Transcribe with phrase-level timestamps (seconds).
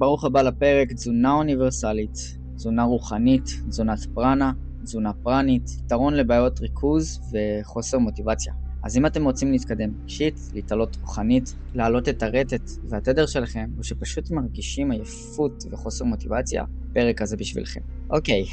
[0.00, 4.52] ברוך הבא לפרק תזונה אוניברסלית, תזונה רוחנית, תזונת פרנה,
[4.84, 8.52] תזונה פרנית, יתרון לבעיות ריכוז וחוסר מוטיבציה.
[8.82, 14.30] אז אם אתם רוצים להתקדם רגשית, להתעלות רוחנית, להעלות את הרטט והתדר שלכם, או שפשוט
[14.30, 17.80] מרגישים עייפות וחוסר מוטיבציה, הפרק הזה בשבילכם.
[18.10, 18.44] אוקיי,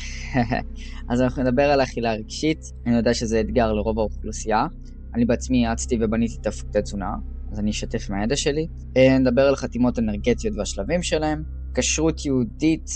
[1.10, 4.68] אז אנחנו נדבר על אכילה רגשית, אני יודע שזה אתגר לרוב האוכלוסייה.
[5.14, 7.12] אני בעצמי יעצתי ובניתי תפקודי תזונה,
[7.52, 8.68] אז אני אשתף מהידע שלי.
[8.98, 11.44] אה, נדבר על חתימות אנרגטיות והשלבים שלהם,
[11.76, 12.90] כשרות יהודית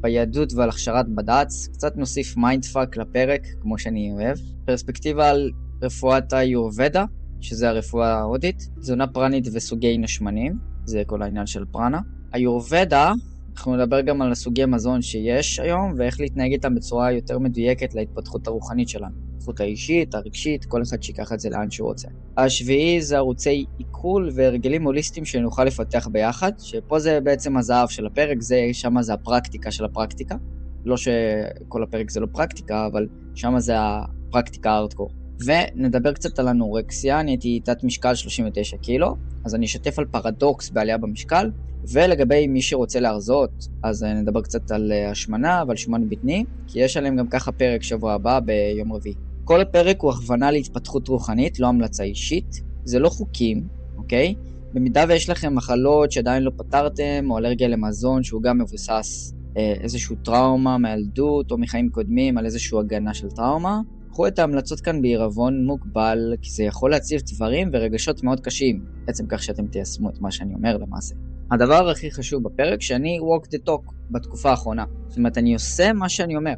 [0.00, 4.36] ביהדות ועל הכשרת בד"ץ, קצת נוסיף mindfuck לפרק, כמו שאני אוהב.
[4.66, 5.50] פרספקטיבה על
[5.82, 7.04] רפואת האיורוודה,
[7.40, 12.00] שזה הרפואה ההודית, תזונה פרנית וסוגי נשמנים, זה כל העניין של פרנה.
[12.32, 13.12] האיורוודה,
[13.56, 18.46] אנחנו נדבר גם על הסוגי מזון שיש היום, ואיך להתנהג איתם בצורה יותר מדויקת להתפתחות
[18.46, 19.14] הרוחנית שלנו.
[19.32, 22.08] ההתפתחות האישית, הרגשית, כל אחד שיקח את זה לאן שהוא רוצה.
[22.36, 28.40] השביעי זה ערוצי עיכול והרגלים הוליסטיים שנוכל לפתח ביחד, שפה זה בעצם הזהב של הפרק,
[28.40, 30.36] זה, שמה זה הפרקטיקה של הפרקטיקה.
[30.84, 35.10] לא שכל הפרק זה לא פרקטיקה, אבל שמה זה הפרקטיקה הארדקור.
[35.44, 40.70] ונדבר קצת על אנורקסיה, אני הייתי תת משקל 39 קילו, אז אני אשתף על פרדוקס
[40.70, 41.50] בעלייה במשקל,
[41.92, 47.16] ולגבי מי שרוצה להרזות, אז נדבר קצת על השמנה ועל שומן בטני, כי יש עליהם
[47.16, 49.14] גם ככה פרק שבוע הבא ביום רביעי.
[49.44, 52.60] כל הפרק הוא הכוונה להתפתחות רוחנית, לא המלצה אישית.
[52.84, 54.34] זה לא חוקים, אוקיי?
[54.72, 60.16] במידה ויש לכם מחלות שעדיין לא פתרתם, או אלרגיה למזון שהוא גם מבוסס אה, איזשהו
[60.24, 63.80] טראומה מהילדות או מחיים קודמים על איזושהי הגנה של טראומה,
[64.16, 69.26] קחו את ההמלצות כאן בעירבון מוגבל, כי זה יכול להציב דברים ורגשות מאוד קשים, בעצם
[69.28, 71.14] כך שאתם תיישמו את מה שאני אומר למעשה.
[71.50, 74.84] הדבר הכי חשוב בפרק, שאני walk the talk בתקופה האחרונה.
[75.08, 76.52] זאת אומרת, אני עושה מה שאני אומר.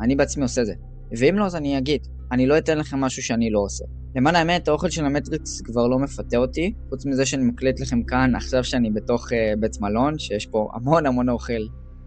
[0.00, 0.74] אני בעצמי עושה זה.
[1.18, 2.06] ואם לא, אז אני אגיד.
[2.32, 3.84] אני לא אתן לכם משהו שאני לא עושה.
[4.16, 8.34] למען האמת, האוכל של המטריקס כבר לא מפתה אותי, חוץ מזה שאני מקליט לכם כאן
[8.36, 11.62] עכשיו שאני בתוך uh, בית מלון, שיש פה המון המון אוכל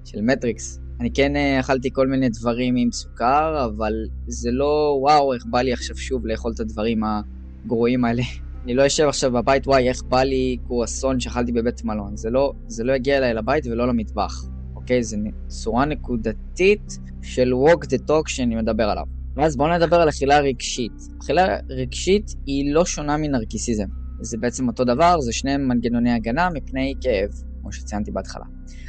[0.05, 0.82] של מטריקס.
[0.99, 3.93] אני כן uh, אכלתי כל מיני דברים עם סוכר, אבל
[4.27, 8.23] זה לא וואו, איך בא לי עכשיו שוב לאכול את הדברים הגרועים האלה.
[8.63, 12.17] אני לא אשב עכשיו בבית, וואי, איך בא לי קרואסון שאכלתי בבית מלון.
[12.17, 14.45] זה לא, זה לא יגיע אליי לבית ולא למטבח,
[14.75, 15.03] אוקיי?
[15.03, 15.17] זו
[15.47, 19.05] צורה נקודתית של walk the talk שאני מדבר עליו.
[19.35, 20.91] ואז בואו נדבר על אכילה רגשית.
[21.21, 23.85] אכילה רגשית היא לא שונה מנרקיסיזם.
[24.21, 27.29] זה בעצם אותו דבר, זה שני מנגנוני הגנה מפני כאב,
[27.61, 28.45] כמו שציינתי בהתחלה.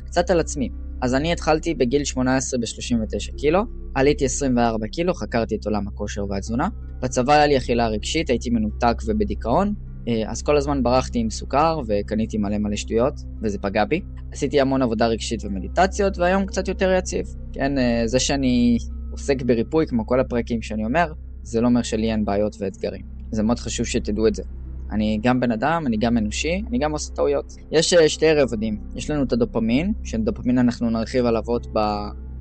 [0.07, 0.69] קצת על עצמי.
[1.05, 3.63] אז אני התחלתי בגיל 18 ב-39 קילו,
[3.95, 6.69] עליתי 24 קילו, חקרתי את עולם הכושר והתזונה.
[7.03, 9.75] בצבא היה לי אכילה רגשית, הייתי מנותק ובדיכאון,
[10.09, 14.01] אה, אז כל הזמן ברחתי עם סוכר וקניתי מלא מלא שטויות, וזה פגע בי.
[14.33, 17.27] עשיתי המון עבודה רגשית ומדיטציות, והיום קצת יותר יציב.
[17.53, 18.79] כן, אה, זה שאני
[19.11, 23.03] עוסק בריפוי, כמו כל הפרקים שאני אומר, זה לא אומר שלי אין בעיות ואתגרים.
[23.31, 24.43] זה מאוד חשוב שתדעו את זה.
[24.91, 27.55] אני גם בן אדם, אני גם אנושי, אני גם עושה טעויות.
[27.71, 31.67] יש אה, שתי רבדים, יש לנו את הדופמין, שדופמין אנחנו נרחיב עליו עוד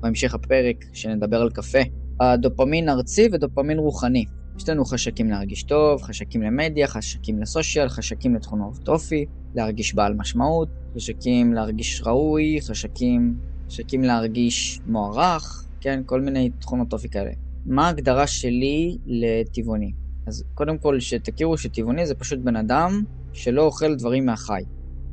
[0.02, 1.78] בהמשך הפרק, שנדבר על קפה.
[2.20, 4.24] הדופמין ארצי ודופמין רוחני.
[4.58, 9.24] יש לנו חשקים להרגיש טוב, חשקים למדיה, חשקים לסושיאל, חשקים לתכונות אופי,
[9.54, 13.34] להרגיש בעל משמעות, חשקים להרגיש ראוי, חשקים,
[13.66, 16.02] חשקים להרגיש מוערך, כן?
[16.06, 17.30] כל מיני תכונות אופי כאלה.
[17.66, 19.92] מה ההגדרה שלי לטבעוני?
[20.26, 23.02] אז קודם כל, שתכירו שטבעוני זה פשוט בן אדם
[23.32, 24.62] שלא אוכל דברים מהחי.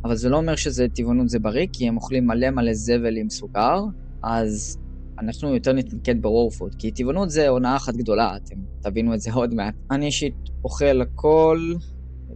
[0.04, 3.30] אבל זה לא אומר שזה טבעונות זה בריא, כי הם אוכלים מלא מלא זבל עם
[3.30, 3.84] סוכר,
[4.24, 4.78] אז
[5.20, 9.54] אנחנו יותר נתמקד ברורפוד, כי טבעונות זה הונאה אחת גדולה, אתם תבינו את זה עוד
[9.54, 9.74] מעט.
[9.92, 11.74] אני אישית אוכל הכל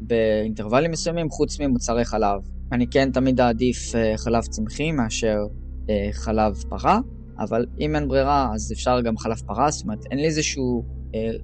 [0.01, 2.41] באינטרוולים מסוימים, חוץ ממוצרי חלב.
[2.71, 5.37] אני כן תמיד אעדיף אה, חלב צמחי מאשר
[5.89, 6.99] אה, חלב פרה,
[7.39, 10.83] אבל אם אין ברירה, אז אפשר גם חלף פרה, זאת אומרת, אין לי איזשהו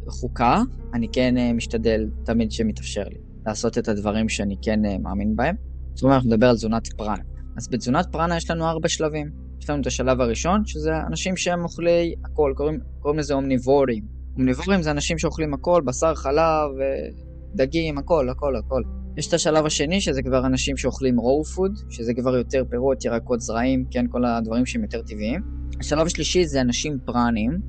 [0.07, 0.61] חוקה,
[0.93, 5.55] אני כן אה, משתדל תמיד שמתאפשר לי לעשות את הדברים שאני כן אה, מאמין בהם.
[5.93, 7.23] זאת אומרת, אנחנו נדבר על תזונת פרנה.
[7.57, 9.29] אז בתזונת פרנה יש לנו ארבע שלבים.
[9.61, 14.03] יש לנו את השלב הראשון, שזה אנשים שהם אוכלי הכל, קוראים, קוראים לזה אומניבורים.
[14.35, 17.09] אומניבורים זה אנשים שאוכלים הכל, בשר, חלב, אה,
[17.55, 18.81] דגים, הכל, הכל, הכל.
[19.17, 23.41] יש את השלב השני, שזה כבר אנשים שאוכלים raw food, שזה כבר יותר פירות, ירקות,
[23.41, 25.41] זרעים, כן, כל הדברים שהם יותר טבעיים.
[25.79, 27.59] השלב השלישי זה אנשים פרנים,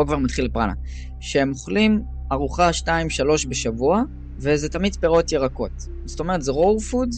[0.00, 0.72] פה כבר מתחיל פרנה,
[1.20, 2.02] שהם אוכלים
[2.32, 2.88] ארוחה 2-3
[3.48, 4.02] בשבוע,
[4.38, 5.88] וזה תמיד פירות ירקות.
[6.04, 7.08] זאת אומרת, זה raw food,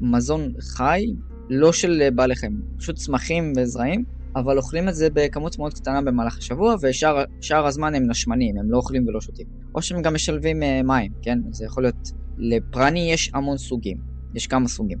[0.00, 1.04] מזון חי,
[1.50, 4.04] לא של בעלי חיים, פשוט צמחים וזרעים,
[4.36, 8.76] אבל אוכלים את זה בכמות מאוד קטנה במהלך השבוע, ושאר הזמן הם נשמנים, הם לא
[8.76, 9.46] אוכלים ולא שותים.
[9.74, 11.38] או שהם גם משלבים uh, מים, כן?
[11.50, 12.12] זה יכול להיות...
[12.38, 13.96] לפרני יש המון סוגים,
[14.34, 14.98] יש כמה סוגים.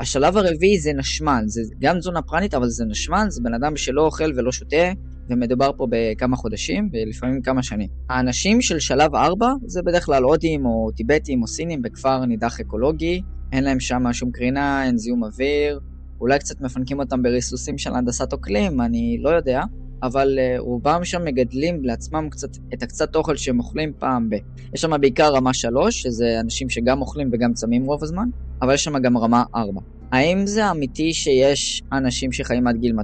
[0.00, 4.02] השלב הרביעי זה נשמן, זה גם תזונה פרנית, אבל זה נשמן, זה בן אדם שלא
[4.02, 4.92] אוכל ולא שותה,
[5.30, 7.88] ומדובר פה בכמה חודשים, ולפעמים כמה שנים.
[8.08, 13.22] האנשים של שלב 4 זה בדרך כלל הודים או טיבטים או סינים בכפר נידח אקולוגי,
[13.52, 15.80] אין להם שם שום קרינה, אין זיהום אוויר,
[16.20, 19.62] אולי קצת מפנקים אותם בריסוסים של הנדסת אוקלים, אני לא יודע,
[20.02, 24.34] אבל uh, רובם שם מגדלים לעצמם קצת, את הקצת אוכל שהם אוכלים פעם ב...
[24.74, 28.28] יש שם בעיקר רמה 3, שזה אנשים שגם אוכלים וגם צמים רוב הזמן,
[28.62, 29.80] אבל יש שם גם רמה 4.
[30.12, 32.96] האם זה אמיתי שיש אנשים שחיים עד גיל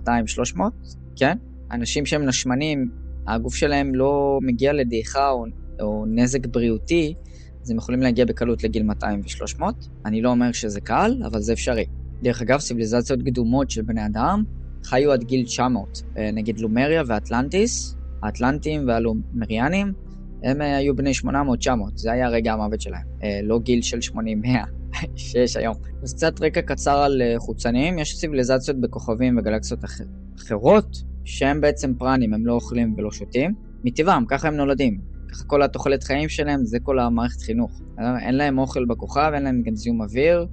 [0.56, 0.60] 200-300?
[1.16, 1.36] כן.
[1.72, 2.90] אנשים שהם נשמנים,
[3.26, 5.44] הגוף שלהם לא מגיע לדעיכה או,
[5.80, 7.14] או נזק בריאותי,
[7.62, 9.62] אז הם יכולים להגיע בקלות לגיל 200 ו-300.
[10.06, 11.86] אני לא אומר שזה קל, אבל זה אפשרי.
[12.22, 14.44] דרך אגב, ציוויליזציות קדומות של בני אדם
[14.84, 16.02] חיו עד גיל 900.
[16.18, 19.92] אה, נגיד לומריה ואטלנטיס, האטלנטים והלומריאנים,
[20.42, 21.28] הם אה, היו בני 800-900,
[21.94, 24.16] זה היה רגע המוות שלהם, אה, לא גיל של 80-100
[25.16, 25.74] שיש היום.
[26.02, 30.04] אז קצת רקע קצר על חוצנים, יש ציוויליזציות בכוכבים וגלקסיות אחר,
[30.38, 35.00] אחרות, שהם בעצם פרנים, הם לא אוכלים ולא שותים, מטבעם, ככה הם נולדים.
[35.32, 37.80] ככה כל התוחלת חיים שלהם זה כל המערכת חינוך.
[38.20, 40.46] אין להם אוכל בכוכב, אין להם גם זיהום אוויר,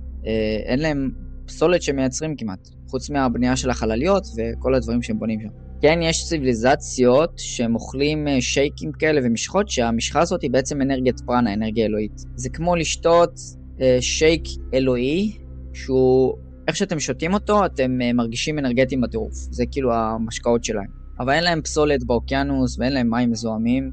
[0.65, 1.11] אין להם
[1.47, 5.49] פסולת שמייצרים כמעט, חוץ מהבנייה של החלליות וכל הדברים שהם בונים שם.
[5.81, 11.53] כן, יש ציוויליזציות שהם אוכלים אה, שייקים כאלה ומשחות, שהמשחה הזאת היא בעצם אנרגיית פרנה,
[11.53, 12.23] אנרגיה אלוהית.
[12.35, 13.39] זה כמו לשתות
[13.81, 14.43] אה, שייק
[14.73, 15.37] אלוהי,
[15.73, 16.37] שהוא,
[16.67, 19.33] איך שאתם שותים אותו, אתם אה, מרגישים אנרגטיים בטירוף.
[19.33, 20.87] זה כאילו המשקאות שלהם.
[21.19, 23.91] אבל אין להם פסולת באוקיינוס ואין להם מים מזוהמים.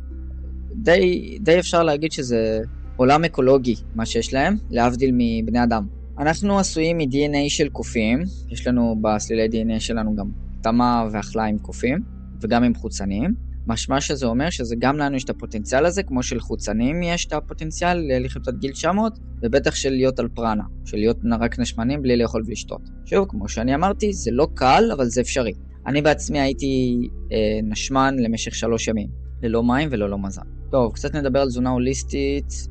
[0.75, 2.61] די, די אפשר להגיד שזה
[2.97, 5.87] עולם אקולוגי, מה שיש להם, להבדיל מבני אדם.
[6.19, 10.26] אנחנו עשויים מ-DNA של קופים, יש לנו בסלילי DNA שלנו גם
[10.62, 11.99] תמה ואכלה עם קופים,
[12.41, 13.35] וגם עם חוצנים.
[13.66, 17.32] משמע שזה אומר שזה גם לנו יש את הפוטנציאל הזה, כמו של חוצנים יש את
[17.32, 22.16] הפוטנציאל לחיות עד גיל 900, ובטח של להיות על פרנה, של להיות רק נשמנים בלי
[22.16, 22.81] לאכול ולשתות.
[23.05, 25.52] שוב, כמו שאני אמרתי, זה לא קל, אבל זה אפשרי.
[25.87, 26.96] אני בעצמי הייתי
[27.32, 29.08] אה, נשמן למשך שלוש ימים,
[29.43, 30.43] ללא מים וללא מזון.
[30.70, 32.69] טוב, קצת נדבר על תזונה הוליסטית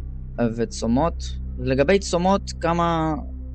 [0.58, 1.24] וצומות.
[1.60, 3.14] לגבי צומות, כמה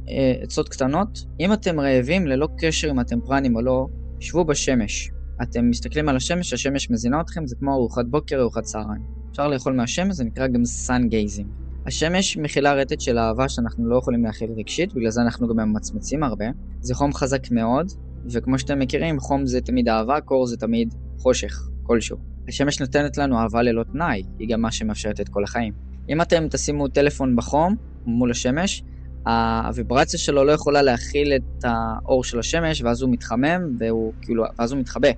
[0.09, 1.27] אה, עצות קטנות.
[1.41, 3.87] אם אתם רעבים, ללא קשר אם אתם פרנים או לא,
[4.21, 5.11] שבו בשמש.
[5.43, 9.03] אתם מסתכלים על השמש, השמש מזינה אתכם, זה כמו ארוחת בוקר, ארוחת צהריים.
[9.31, 11.49] אפשר לאכול מהשמש, זה נקרא גם sun gazing.
[11.87, 16.23] השמש מכילה רטט של אהבה שאנחנו לא יכולים להכיל רגשית, בגלל זה אנחנו גם ממצמצים
[16.23, 16.45] הרבה.
[16.81, 17.87] זה חום חזק מאוד,
[18.33, 22.19] וכמו שאתם מכירים, חום זה תמיד אהבה, קור זה תמיד חושך, כלשהו.
[22.49, 25.73] השמש נותנת לנו אהבה ללא תנאי, היא גם מה שמאפשרת את כל החיים.
[26.09, 27.77] אם אתם תשימו טלפון בחום,
[28.07, 28.83] מול השמש,
[29.67, 34.73] הוויברציה שלו לא יכולה להכיל את האור של השמש, ואז הוא מתחמם, והוא כאילו, ואז
[34.73, 35.09] הוא מתחבא,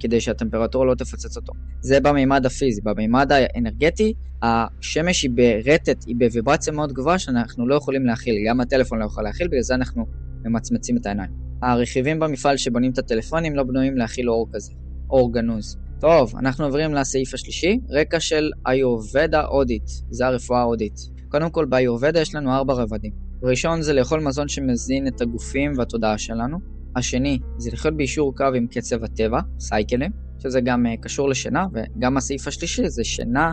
[0.00, 1.52] כדי שהטמפרטורה לא תפוצץ אותו.
[1.80, 2.80] זה במימד הפיזי.
[2.84, 8.98] במימד האנרגטי, השמש היא ברטט, היא בוויברציה מאוד גבוהה שאנחנו לא יכולים להכיל, גם הטלפון
[8.98, 10.06] לא יכול להכיל, בגלל זה אנחנו
[10.44, 11.30] ממצמצים את העיניים.
[11.62, 14.72] הרכיבים במפעל שבונים את הטלפונים לא בנויים להכיל אור כזה,
[15.10, 15.76] אור גנוז.
[16.00, 20.96] טוב, אנחנו עוברים לסעיף השלישי, רקע של איורבדה הודית, זה הרפואה ההודית.
[21.28, 23.12] קודם כל, באיורבדה יש לנו ארבע רבדים.
[23.42, 26.58] הראשון זה לאכול מזון שמזין את הגופים והתודעה שלנו.
[26.96, 32.16] השני זה לחיות ביישור קו עם קצב הטבע, סייקלים, שזה גם uh, קשור לשינה, וגם
[32.16, 33.52] הסעיף השלישי זה שינה,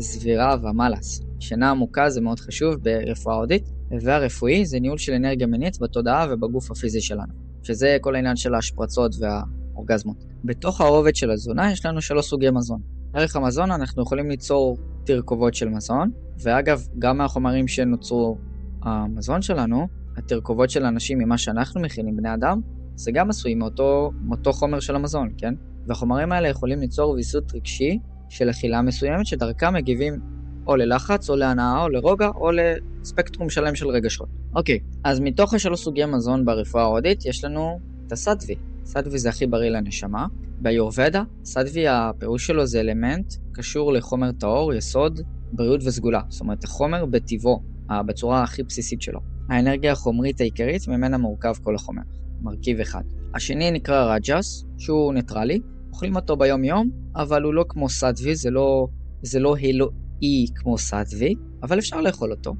[0.00, 1.22] סבירה ומלאס.
[1.40, 3.70] שינה עמוקה זה מאוד חשוב ברפואה הודית,
[4.00, 7.32] והרפואי זה ניהול של אנרגיה מינית בתודעה ובגוף הפיזי שלנו,
[7.62, 10.24] שזה כל העניין של ההשפרצות והאורגזמות.
[10.44, 12.80] בתוך הרובד של התזונה יש לנו שלוש סוגי מזון.
[13.14, 16.10] ערך המזון אנחנו יכולים ליצור תרכובות של מזון,
[16.42, 18.38] ואגב, גם מהחומרים שנוצרו
[18.82, 22.60] המזון שלנו, התרכובות של אנשים ממה שאנחנו מכינים, בני אדם,
[22.94, 25.54] זה גם עשוי מאותו, מאותו חומר של המזון, כן?
[25.86, 27.98] והחומרים האלה יכולים ליצור ויסות רגשי
[28.28, 30.20] של אכילה מסוימת, שדרכם מגיבים
[30.66, 34.28] או ללחץ, או להנאה, או לרוגע, או לספקטרום שלם של רגשות.
[34.54, 38.54] אוקיי, אז מתוך השלוש סוגי מזון ברפואה ההודית, יש לנו את הסטווי.
[38.84, 40.26] סטווי זה הכי בריא לנשמה.
[40.60, 45.20] באיורוודה, סטווי הפירוש שלו זה אלמנט קשור לחומר טהור, יסוד,
[45.52, 46.20] בריאות וסגולה.
[46.28, 47.62] זאת אומרת, החומר בטבעו,
[48.06, 49.20] בצורה הכי בסיסית שלו.
[49.48, 52.02] האנרגיה החומרית העיקרית ממנה מורכב כל החומר,
[52.42, 53.02] מרכיב אחד.
[53.34, 55.60] השני נקרא רג'ס, שהוא ניטרלי,
[55.92, 58.86] אוכלים אותו ביום יום, אבל הוא לא כמו סדווי, זה לא,
[59.22, 62.54] זה לא הילואי כמו סדווי, אבל אפשר לאכול אותו.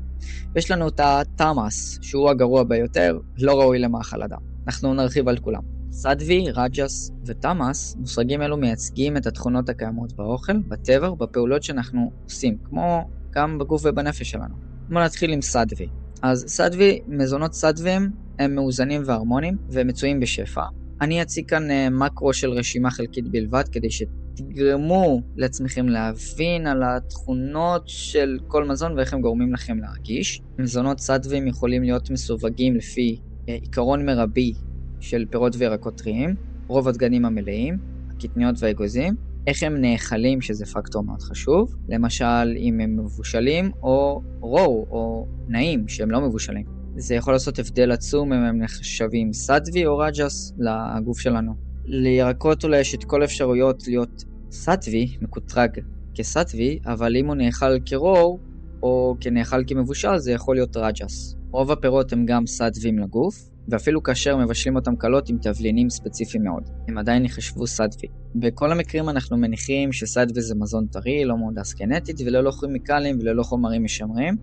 [0.54, 4.38] ויש לנו את התמאס, שהוא הגרוע ביותר, לא ראוי למאכל אדם.
[4.66, 5.62] אנחנו נרחיב על כולם.
[5.90, 13.10] סדווי, רג'ס ותמאס, מושגים אלו מייצגים את התכונות הקיימות באוכל, בטבע ובפעולות שאנחנו עושים, כמו
[13.30, 14.54] גם בגוף ובנפש שלנו.
[14.88, 16.03] בואו נתחיל עם סדווי.
[16.26, 20.62] אז סדווי, מזונות סדווים הם מאוזנים והרמונים ומצויים בשפע.
[21.00, 27.82] אני אציג כאן uh, מקרו של רשימה חלקית בלבד כדי שתגרמו לעצמכם להבין על התכונות
[27.86, 30.40] של כל מזון ואיך הם גורמים לכם להרגיש.
[30.58, 34.52] מזונות סדווים יכולים להיות מסווגים לפי uh, עיקרון מרבי
[35.00, 36.34] של פירות וירקות טריים,
[36.66, 37.78] רוב הדגנים המלאים,
[38.10, 39.14] הקטניות והאגוזים,
[39.46, 45.88] איך הם נאכלים, שזה פקטור מאוד חשוב, למשל אם הם מבושלים או רואו או נעים
[45.88, 46.66] שהם לא מבושלים.
[46.96, 51.52] זה יכול לעשות הבדל עצום אם הם נחשבים סטווי או רג'ס לגוף שלנו.
[51.84, 55.70] לירקות אולי יש את כל האפשרויות להיות סטווי, מקוטרג
[56.14, 58.40] כסטווי, אבל אם הוא נאכל כרור
[58.82, 61.36] או כנאכל כמבושל זה יכול להיות רג'ס.
[61.50, 63.34] רוב הפירות הם גם סטווים לגוף,
[63.68, 66.62] ואפילו כאשר מבשלים אותם קלות עם תבלינים ספציפיים מאוד.
[66.88, 68.08] הם עדיין יחשבו סטווי.
[68.34, 73.84] בכל המקרים אנחנו מניחים שסטווי זה מזון טרי, לא מהונדס גנטית וללא כימיקלים וללא חומרים
[73.84, 74.36] משמרים,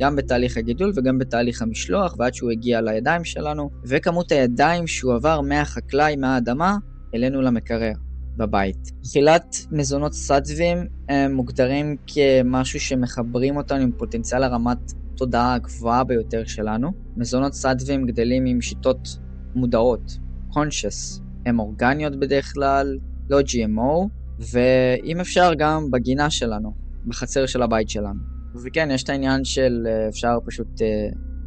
[0.00, 5.40] גם בתהליך הגידול וגם בתהליך המשלוח ועד שהוא הגיע לידיים שלנו, וכמות הידיים שהוא עבר
[5.40, 6.76] מהחקלאי, מהאדמה,
[7.14, 7.92] אלינו למקרר.
[8.38, 8.76] בבית.
[9.02, 14.78] תחילת מזונות סדווים הם מוגדרים כמשהו שמחברים אותנו עם פוטנציאל הרמת
[15.14, 16.92] התודעה הגבוהה ביותר שלנו.
[17.18, 19.08] מזונות סדווים גדלים עם שיטות
[19.54, 20.18] מודעות,
[20.50, 22.98] conscious, הן אורגניות בדרך כלל,
[23.30, 24.08] לא GMO,
[24.52, 26.74] ואם אפשר גם בגינה שלנו,
[27.06, 28.20] בחצר של הבית שלנו.
[28.64, 30.86] וכן, יש את העניין של אה, אפשר פשוט אה,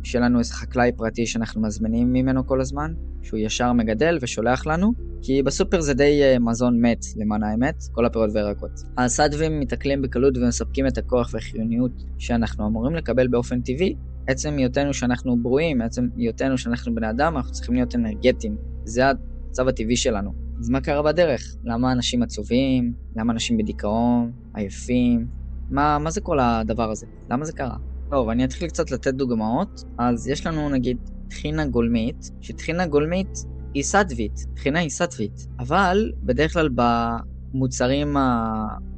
[0.03, 4.91] שיהיה לנו איזה חקלאי פרטי שאנחנו מזמינים ממנו כל הזמן, שהוא ישר מגדל ושולח לנו,
[5.21, 8.71] כי בסופר זה די uh, מזון מת, למען האמת, כל הפירות והירקות.
[8.97, 13.95] הסדווים מתעכלים בקלות ומספקים את הכוח והחיוניות שאנחנו אמורים לקבל באופן טבעי.
[14.27, 18.57] עצם היותנו שאנחנו ברואים, עצם היותנו שאנחנו בני אדם, אנחנו צריכים להיות אנרגטיים.
[18.83, 20.33] זה הצו הטבעי שלנו.
[20.59, 21.41] אז מה קרה בדרך?
[21.63, 22.93] למה אנשים עצובים?
[23.15, 24.31] למה אנשים בדיכאון?
[24.55, 25.27] עייפים?
[25.69, 27.05] מה, מה זה כל הדבר הזה?
[27.29, 27.77] למה זה קרה?
[28.09, 29.83] טוב, אני אתחיל קצת לתת דוגמאות.
[29.97, 30.97] אז יש לנו נגיד
[31.29, 33.37] טחינה גולמית, שטחינה גולמית
[33.73, 36.69] היא סטווית, טחינה היא סטווית, אבל בדרך כלל
[37.53, 38.53] במוצרים ה...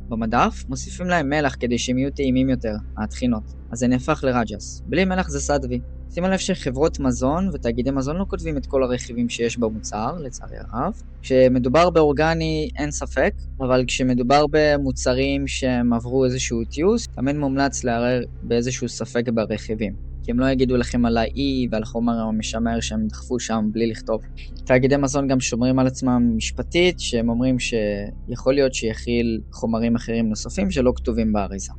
[0.09, 3.43] במדף מוסיפים להם מלח כדי שהם יהיו טעימים יותר, הטחינות.
[3.71, 4.81] אז זה נהפך לרג'ס.
[4.85, 5.79] בלי מלח זה סטווי.
[6.13, 10.93] שימו לב שחברות מזון ותאגידי מזון לא כותבים את כל הרכיבים שיש במוצר, לצערי הרב.
[11.21, 18.89] כשמדובר באורגני אין ספק, אבל כשמדובר במוצרים שהם עברו איזשהו טיוס, תמיד מומלץ לערער באיזשהו
[18.89, 20.12] ספק ברכיבים.
[20.23, 24.21] כי הם לא יגידו לכם על האי ועל החומר המשמר שהם דחפו שם בלי לכתוב.
[24.65, 30.71] תאגידי מזון גם שומרים על עצמם משפטית, שהם אומרים שיכול להיות שיכיל חומרים אחרים נוספים
[30.71, 31.73] שלא כתובים באריזה.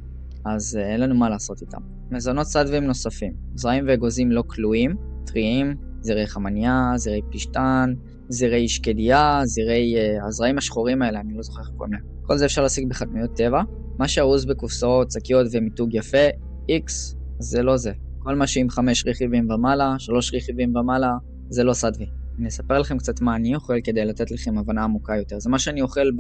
[0.45, 1.81] אז אה, אין לנו מה לעשות איתם.
[2.11, 4.97] מזונות סדווים נוספים, זרעים ואגוזים לא כלואים,
[5.27, 7.95] טריים, זרעי חמניה, זרעי פלישתן,
[8.29, 9.95] זרעי שקדיה, זרעי...
[9.95, 12.03] Uh, הזרעים השחורים האלה, אני לא זוכר איך קוראים להם.
[12.23, 13.63] כל זה אפשר להשיג בחדמיות טבע.
[13.99, 16.29] מה שארוז בקופסאות, שקיות ומיתוג יפה,
[16.71, 17.93] X, זה לא זה.
[18.25, 21.13] כל מה שעם חמש רכיבים ומעלה, שלוש רכיבים ומעלה,
[21.49, 22.07] זה לא סדווי.
[22.39, 25.39] אני אספר לכם קצת מה אני אוכל כדי לתת לכם הבנה עמוקה יותר.
[25.39, 26.11] זה מה שאני אוכל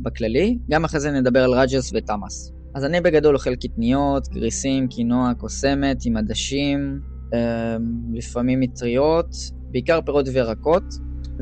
[0.00, 2.52] בכללי, גם אחרי זה נדבר על רג'ס ותמאס.
[2.74, 7.00] אז אני בגדול אוכל קטניות, גריסים, קינוע, קוסמת, עם עדשים,
[7.34, 7.76] אה,
[8.14, 9.34] לפעמים מטריות,
[9.70, 10.84] בעיקר פירות וירקות,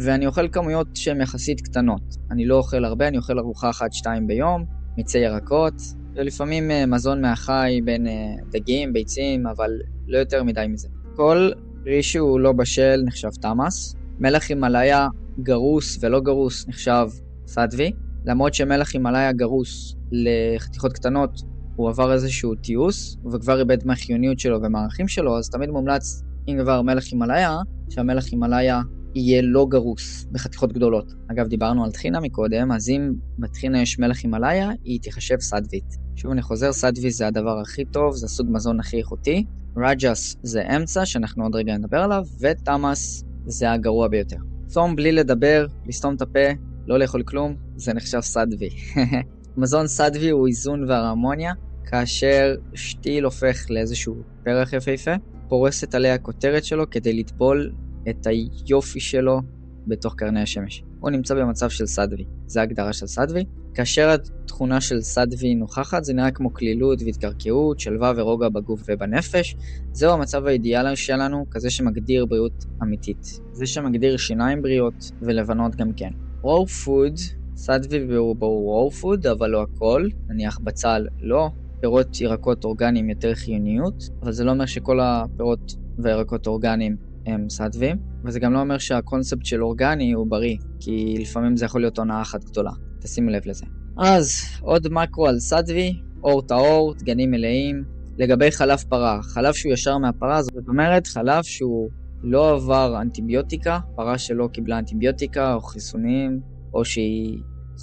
[0.05, 2.03] ואני אוכל כמויות שהן יחסית קטנות.
[2.31, 4.65] אני לא אוכל הרבה, אני אוכל ארוחה אחת-שתיים ביום,
[4.97, 5.75] מיצי ירקות,
[6.15, 9.71] ולפעמים אה, מזון מהחי בין אה, דגים, ביצים, אבל
[10.09, 10.89] לא יותר מדי מזה.
[11.17, 11.51] כל
[11.85, 15.09] פרי שהוא לא בשל נחשב תמאס, מלח הימאליה
[15.43, 17.07] גרוס ולא גרוס נחשב
[17.47, 17.93] סדווי,
[18.25, 21.43] למרות שמלח הימאליה גרוס לחתיכות קטנות
[21.77, 26.83] הוא עבר איזשהו תיעוש, וכבר איבד מהחיוניות שלו ומהערכים שלו, אז תמיד מומלץ, אם כבר
[26.83, 27.57] מלח הימאליה,
[27.91, 28.81] שהמלח הימאליה
[29.15, 31.13] יהיה לא גרוס בחתיכות גדולות.
[31.33, 35.97] אגב, דיברנו על טחינה מקודם, אז אם בטחינה יש מלח הימאליה, היא תיחשב סדווית.
[36.17, 39.45] שוב אני חוזר, סדווי זה הדבר הכי טוב, זה הסוג מזון הכי איכותי.
[39.77, 44.37] רג'ס זה אמצע, שאנחנו עוד רגע נדבר עליו, ותמאס זה הגרוע ביותר.
[44.67, 46.49] צום בלי לדבר, לסתום את הפה,
[46.87, 48.69] לא לאכול כלום, זה נחשב סדווי.
[49.57, 51.53] מזון סדווי הוא איזון והרמוניה,
[51.85, 55.11] כאשר שתיל הופך לאיזשהו פרח יפהפה,
[55.49, 57.73] פורסת עליה הכותרת שלו כדי לטבול
[58.11, 59.41] את היופי שלו
[59.87, 60.83] בתוך קרני השמש.
[61.01, 63.45] הוא נמצא במצב של סדווי, זה ההגדרה של סדווי.
[63.75, 69.57] כאשר התכונה של סדווי נוכחת, זה נראה כמו כלילות והתקרקעות, שלווה ורוגע בגוף ובנפש.
[69.93, 73.41] זהו המצב האידיאלי שלנו, כזה שמגדיר בריאות אמיתית.
[73.53, 76.11] זה שמגדיר שיניים בריאות ולבנות גם כן.
[76.43, 77.15] raw food,
[77.57, 81.49] סטווי הוא raw food, אבל לא הכל, נניח בצל לא.
[81.81, 86.97] פירות ירקות אורגניים יותר חיוניות, אבל זה לא אומר שכל הפירות והירקות אורגניים
[87.29, 91.81] הם סטווים, וזה גם לא אומר שהקונספט של אורגני הוא בריא, כי לפעמים זה יכול
[91.81, 92.71] להיות הונאה אחת גדולה,
[93.01, 93.67] תשימו לב לזה.
[93.99, 94.31] אז
[94.61, 97.85] עוד מקרו על סטווי, אור טהור, דגנים מלאים.
[98.19, 101.91] לגבי חלב פרה, חלב שהוא ישר מהפרה, זאת אומרת חלב שהוא
[102.23, 106.41] לא עבר אנטיביוטיקה, פרה שלא קיבלה אנטיביוטיקה או חיסונים,
[106.75, 107.39] או שהיא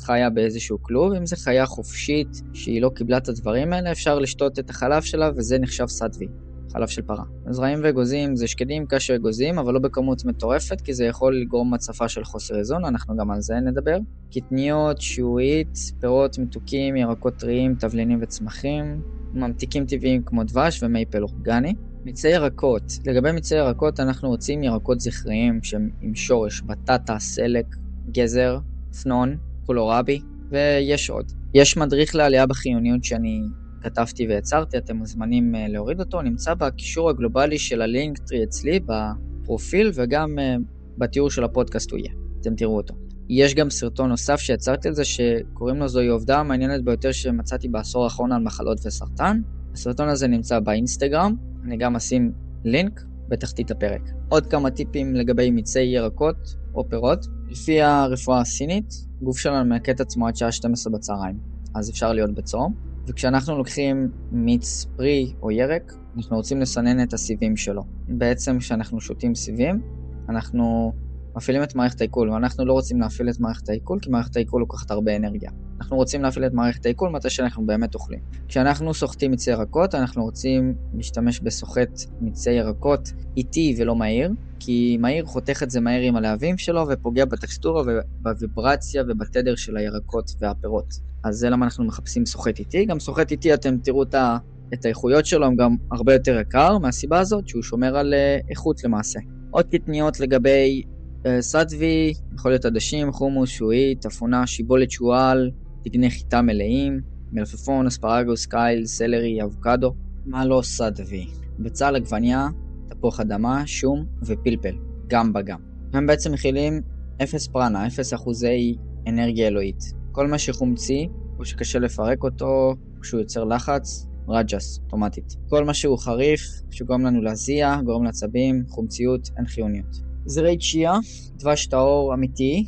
[0.05, 4.59] חיה באיזשהו כלוב, אם זה חיה חופשית שהיא לא קיבלה את הדברים האלה, אפשר לשתות
[4.59, 6.27] את החלב שלה וזה נחשב סדווי.
[6.75, 7.23] חלב של פרה.
[7.49, 12.07] זרעים ואגוזים זה שקדים כאשר אגוזים, אבל לא בכמות מטורפת, כי זה יכול לגרום הצפה
[12.07, 13.97] של חוסר איזון, אנחנו גם על זה נדבר.
[14.35, 19.01] קטניות, שיעועית, פירות מתוקים, ירקות טריים, תבלינים וצמחים,
[19.33, 21.73] ממתיקים טבעיים כמו דבש ומייפל אורגני.
[22.05, 22.83] מיצי ירקות.
[23.05, 27.65] לגבי מיצי ירקות, אנחנו רוצים ירקות זכריים שהם עם שורש, בטטה, סלק,
[28.11, 31.31] גזר, צנון, קולורבי, ויש עוד.
[31.53, 33.41] יש מדריך לעלייה בחיוניות שאני
[33.85, 40.39] כתבתי ויצרתי, אתם מוזמנים אה, להוריד אותו, נמצא בקישור הגלובלי של הלינקטרי אצלי בפרופיל, וגם
[40.39, 40.55] אה,
[40.97, 42.11] בתיאור של הפודקאסט הוא יהיה,
[42.41, 42.95] אתם תראו אותו.
[43.29, 48.03] יש גם סרטון נוסף שיצרתי על זה, שקוראים לו זוהי עובדה המעניינת ביותר שמצאתי בעשור
[48.03, 49.41] האחרון על מחלות וסרטן.
[49.73, 52.31] הסרטון הזה נמצא באינסטגרם, אני גם אשים
[52.63, 54.01] לינק בתחתית הפרק.
[54.29, 57.25] עוד כמה טיפים לגבי מיצי ירקות או פירות.
[57.49, 61.39] לפי הרפואה הסינית, גוף שלנו את עצמו עד שעה 12 בצהריים,
[61.75, 62.94] אז אפשר להיות בצום.
[63.07, 67.83] וכשאנחנו לוקחים מיץ פרי או ירק, אנחנו רוצים לסנן את הסיבים שלו.
[68.07, 69.81] בעצם כשאנחנו שותים סיבים,
[70.29, 70.93] אנחנו
[71.35, 74.91] מפעילים את מערכת העיכול, ואנחנו לא רוצים להפעיל את מערכת העיכול, כי מערכת העיכול לוקחת
[74.91, 75.51] הרבה אנרגיה.
[75.79, 78.19] אנחנו רוצים להפעיל את מערכת העיכול מתי שאנחנו באמת אוכלים.
[78.47, 85.25] כשאנחנו סוחטים מיצי ירקות, אנחנו רוצים להשתמש בסוחט מיצי ירקות איטי ולא מהיר, כי מהיר
[85.25, 90.93] חותך את זה מהר עם הלהבים שלו ופוגע בטקסטורה ובוויברציה ובתדר של הירקות והפירות.
[91.25, 92.85] אז זה למה אנחנו מחפשים סוחט איטי.
[92.85, 94.37] גם סוחט איטי, אתם תראו את ה...
[94.73, 98.83] את האיכויות שלו, הם גם הרבה יותר יקר מהסיבה הזאת שהוא שומר על אה, איכות
[98.83, 99.19] למעשה.
[99.51, 100.83] עוד קטניות לגבי
[101.25, 105.51] אה, סטווי, יכול להיות עדשים, חומוס, שועית, אפונה, שיבולת שועל,
[105.83, 106.99] דגני חיטה מלאים,
[107.31, 109.93] מלפפון, אספרגוס, קייל, סלרי, אבוקדו.
[110.25, 111.27] מה לא סטווי?
[111.59, 112.47] בצל עגבניה,
[112.89, 114.75] תפוח אדמה, שום ופלפל,
[115.07, 115.59] גם בגם.
[115.93, 116.81] הם בעצם מכילים
[117.23, 118.75] 0 פרנה, 0 אחוזי
[119.07, 120.04] אנרגיה אלוהית.
[120.15, 121.07] כל מה שחומצי,
[121.39, 125.35] או שקשה לפרק אותו, או שהוא יוצר לחץ, רג'ס, אוטומטית.
[125.49, 126.41] כל מה שהוא חריף,
[126.71, 129.95] שגורם לנו להזיע, גורם לעצבים, חומציות, אין חיוניות.
[130.25, 130.93] זרעי צ'יה,
[131.35, 132.65] דבש טהור אמיתי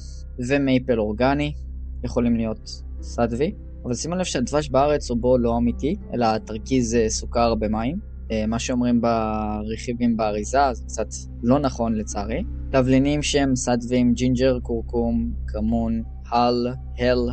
[0.49, 1.53] ומייפל אורגני
[2.03, 2.69] יכולים להיות
[3.01, 7.99] סטווי, אבל שימו לב שהדבש בארץ רובו לא אמיתי, אלא תרכיז אה, סוכר במים.
[8.31, 11.07] אה, מה שאומרים ברכיבים באריזה זה קצת
[11.43, 12.43] לא נכון לצערי.
[12.71, 16.67] תבלינים שהם סטווים, ג'ינג'ר, קורקום, כמון, הל,
[16.97, 17.29] הל,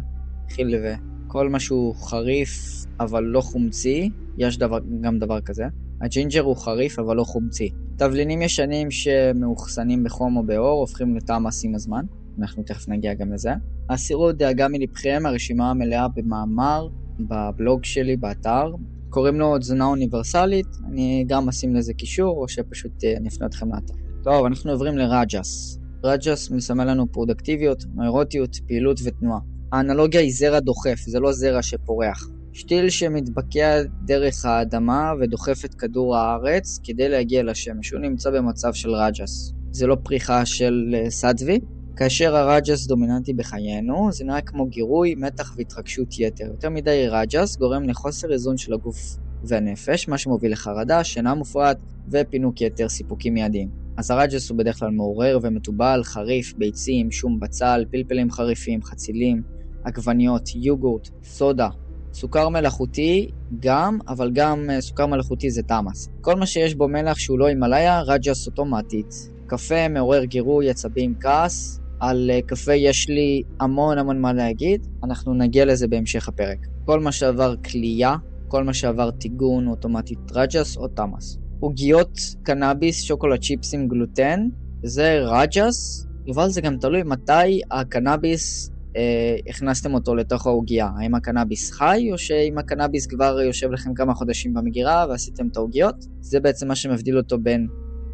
[0.51, 0.95] חילבה.
[1.27, 5.65] כל משהו חריף אבל לא חומצי, יש דבר, גם דבר כזה.
[6.01, 7.71] הג'ינג'ר הוא חריף אבל לא חומצי.
[7.97, 12.05] תבלינים ישנים שמאוחסנים בחום או באור הופכים לתמאס עם הזמן,
[12.39, 13.51] אנחנו תכף נגיע גם לזה.
[13.91, 16.89] הסירו דאגה מלבכם, הרשימה המלאה במאמר,
[17.21, 18.73] בבלוג שלי, באתר.
[19.11, 23.75] קוראים לו תזונה אוניברסלית, אני גם אשים לזה קישור, או שפשוט אה, אני אפנה אתכם
[23.75, 23.95] לאתר.
[24.23, 25.79] טוב, אנחנו עוברים לרג'ס.
[26.05, 29.41] רג'ס מסמל לנו פרודקטיביות, נוירוטיות, פעילות ותנועה.
[29.73, 32.29] האנלוגיה היא זרע דוחף, זה לא זרע שפורח.
[32.53, 37.91] שתיל שמתבקע דרך האדמה ודוחף את כדור הארץ כדי להגיע לשמש.
[37.91, 39.53] הוא נמצא במצב של רג'ס.
[39.71, 41.61] זה לא פריחה של אה, סטווי.
[41.97, 46.45] כאשר הרג'ס דומיננטי בחיינו, זה נראה כמו גירוי, מתח והתרגשות יתר.
[46.45, 51.79] יותר מדי רג'ס גורם לחוסר איזון של הגוף והנפש, מה שמוביל לחרדה, שינה מופרעת
[52.11, 53.84] ופינוק יתר סיפוקים מיידיים.
[53.97, 59.43] אז הרג'ס הוא בדרך כלל מעורר ומתובל, חריף, ביצים, שום בצל, פלפלים חריפים, חצילים,
[59.85, 61.69] עגבניות, יוגורט, סודה,
[62.13, 63.31] סוכר מלאכותי
[63.61, 66.09] גם, אבל גם אה, סוכר מלאכותי זה תמאס.
[66.21, 69.15] כל מה שיש בו מלח שהוא לא הימאליה, רג'ס אוטומטית.
[69.47, 71.81] קפה מעורר גירוי, עצבים, כעס.
[72.01, 76.59] על אה, קפה יש לי המון המון מה להגיד, אנחנו נגיע לזה בהמשך הפרק.
[76.85, 78.17] כל מה שעבר קלייה,
[78.49, 81.39] כל מה שעבר טיגון, אוטומטית רג'ס או תמאס.
[81.65, 84.49] עוגיות קנאביס, שוקולד צ'יפסים, גלוטן,
[84.83, 90.91] זה רג'ס, אבל זה גם תלוי מתי הקנאביס אה, הכנסתם אותו לתוך העוגייה?
[90.99, 95.95] האם הקנאביס חי, או שאם הקנאביס כבר יושב לכם כמה חודשים במגירה ועשיתם את העוגיות?
[96.21, 97.67] זה בעצם מה שמבדיל אותו בין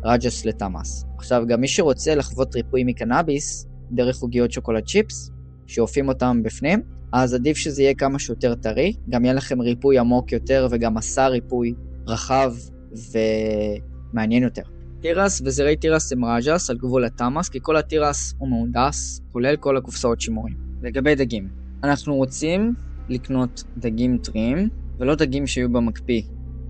[0.04, 1.04] רג'ס לתמאס.
[1.18, 5.30] עכשיו, גם מי שרוצה לחוות ריפוי מקנאביס, דרך עוגיות שוקולד צ'יפס,
[5.66, 6.82] שאופים אותם בפנים,
[7.12, 11.26] אז עדיף שזה יהיה כמה שיותר טרי, גם יהיה לכם ריפוי עמוק יותר וגם מסע
[11.26, 11.74] ריפוי
[12.06, 12.52] רחב
[12.92, 14.62] ומעניין יותר.
[15.00, 19.76] תירס וזרי תירס הם רג'ס על גבול התמאס, כי כל התירס הוא מהונדס, כולל כל
[19.76, 20.55] הקופסאות שימורים.
[20.83, 21.48] לגבי דגים,
[21.85, 22.74] אנחנו רוצים
[23.09, 26.22] לקנות דגים טריים, ולא דגים שיהיו במקפיא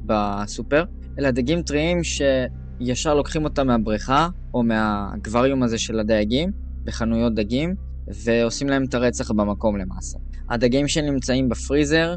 [0.07, 0.85] בסופר,
[1.19, 6.53] אלא דגים טריים שישר לוקחים אותם מהבריכה, או מהאקווריום הזה של הדייגים,
[6.85, 7.75] בחנויות דגים,
[8.25, 10.19] ועושים להם את הרצח במקום למעשה.
[10.51, 12.17] הדגים שנמצאים בפריזר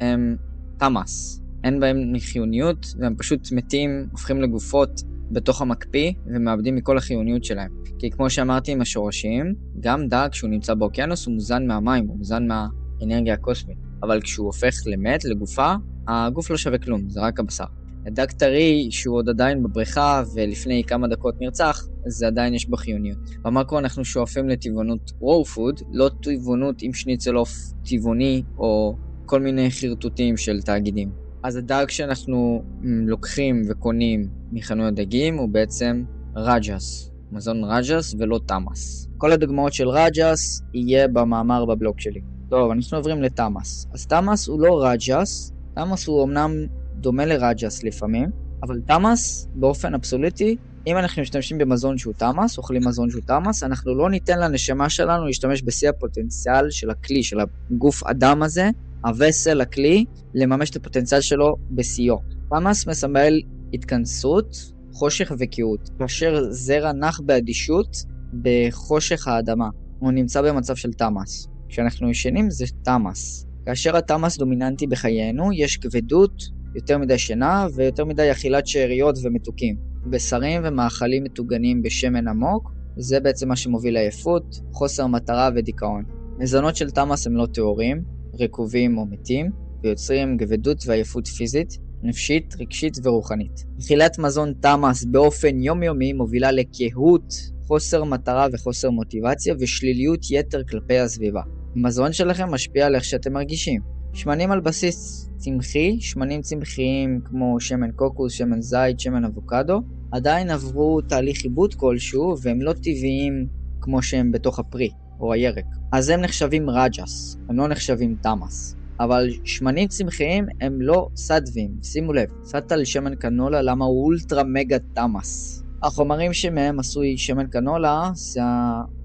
[0.00, 0.36] הם
[0.78, 5.00] תמאס, אין בהם חיוניות, והם פשוט מתים, הופכים לגופות
[5.30, 7.70] בתוך המקפיא ומאבדים מכל החיוניות שלהם.
[7.98, 12.46] כי כמו שאמרתי עם השורשים, גם דג כשהוא נמצא באוקיינוס הוא מוזן מהמים, הוא מוזן
[12.48, 13.78] מהאנרגיה הקוסמית.
[14.02, 15.74] אבל כשהוא הופך למת, לגופה,
[16.08, 17.64] הגוף לא שווה כלום, זה רק הבשר.
[18.06, 23.18] דג טרי שהוא עוד עדיין בבריכה ולפני כמה דקות נרצח, זה עדיין יש בו חיוניות.
[23.42, 27.50] במקרו אנחנו שואפים לטבעונות raw food, לא טבעונות עם שניצל עוף
[27.84, 28.96] טבעוני או
[29.26, 31.23] כל מיני חרטוטים של תאגידים.
[31.44, 36.04] אז הדג שאנחנו לוקחים וקונים מחנויות דגים הוא בעצם
[36.36, 39.08] רג'ס, מזון רג'ס ולא תמאס.
[39.18, 42.20] כל הדוגמאות של רג'ס יהיה במאמר בבלוג שלי.
[42.50, 43.86] טוב, אנחנו עוברים לתמאס.
[43.92, 46.50] אז תמאס הוא לא רג'ס, תמאס הוא אמנם
[46.94, 48.30] דומה לרג'ס לפעמים,
[48.62, 53.94] אבל תמאס באופן אבסולוטי, אם אנחנו משתמשים במזון שהוא תמאס, אוכלים מזון שהוא תמאס, אנחנו
[53.94, 58.70] לא ניתן לנשמה שלנו להשתמש בשיא הפוטנציאל של הכלי, של הגוף אדם הזה,
[59.04, 62.16] הווסל, הכלי, לממש את הפוטנציאל שלו בשיאו.
[62.50, 63.40] תמאס מסמל
[63.74, 64.56] התכנסות,
[64.92, 67.96] חושך וקהות, כאשר זרע נח באדישות
[68.42, 69.68] בחושך האדמה.
[69.98, 71.48] הוא נמצא במצב של תמאס.
[71.68, 73.46] כשאנחנו ישנים זה תמאס.
[73.66, 76.42] כאשר התמאס דומיננטי בחיינו, יש כבדות,
[76.74, 79.76] יותר מדי שינה ויותר מדי אכילת שאריות ומתוקים.
[80.10, 86.04] בשרים ומאכלים מטוגנים בשמן עמוק, זה בעצם מה שמוביל לעייפות, חוסר מטרה ודיכאון.
[86.38, 89.50] מזונות של תמאס הם לא טהורים, רקובים או מתים,
[89.82, 93.64] ויוצרים גבדות ועייפות פיזית, נפשית, רגשית ורוחנית.
[93.80, 97.34] אכילת מזון תמאס באופן יומיומי מובילה לקהות,
[97.66, 101.42] חוסר מטרה וחוסר מוטיבציה ושליליות יתר כלפי הסביבה.
[101.76, 103.80] המזון שלכם משפיע על איך שאתם מרגישים.
[104.12, 109.80] שמנים על בסיס צמחי, שמנים צמחיים כמו שמן קוקוס, שמן זית, שמן אבוקדו,
[110.12, 113.46] עדיין עברו תהליך עיבוד כלשהו והם לא טבעיים
[113.80, 115.64] כמו שהם בתוך הפרי או הירק.
[115.92, 118.76] אז הם נחשבים רג'ס, הם לא נחשבים תמאס.
[119.00, 124.76] אבל שמנים צמחיים הם לא סדווים, שימו לב, סטה שמן קנולה למה הוא אולטרה מגה
[124.94, 125.62] תמאס.
[125.82, 128.40] החומרים שמהם עשוי שמן קנולה זה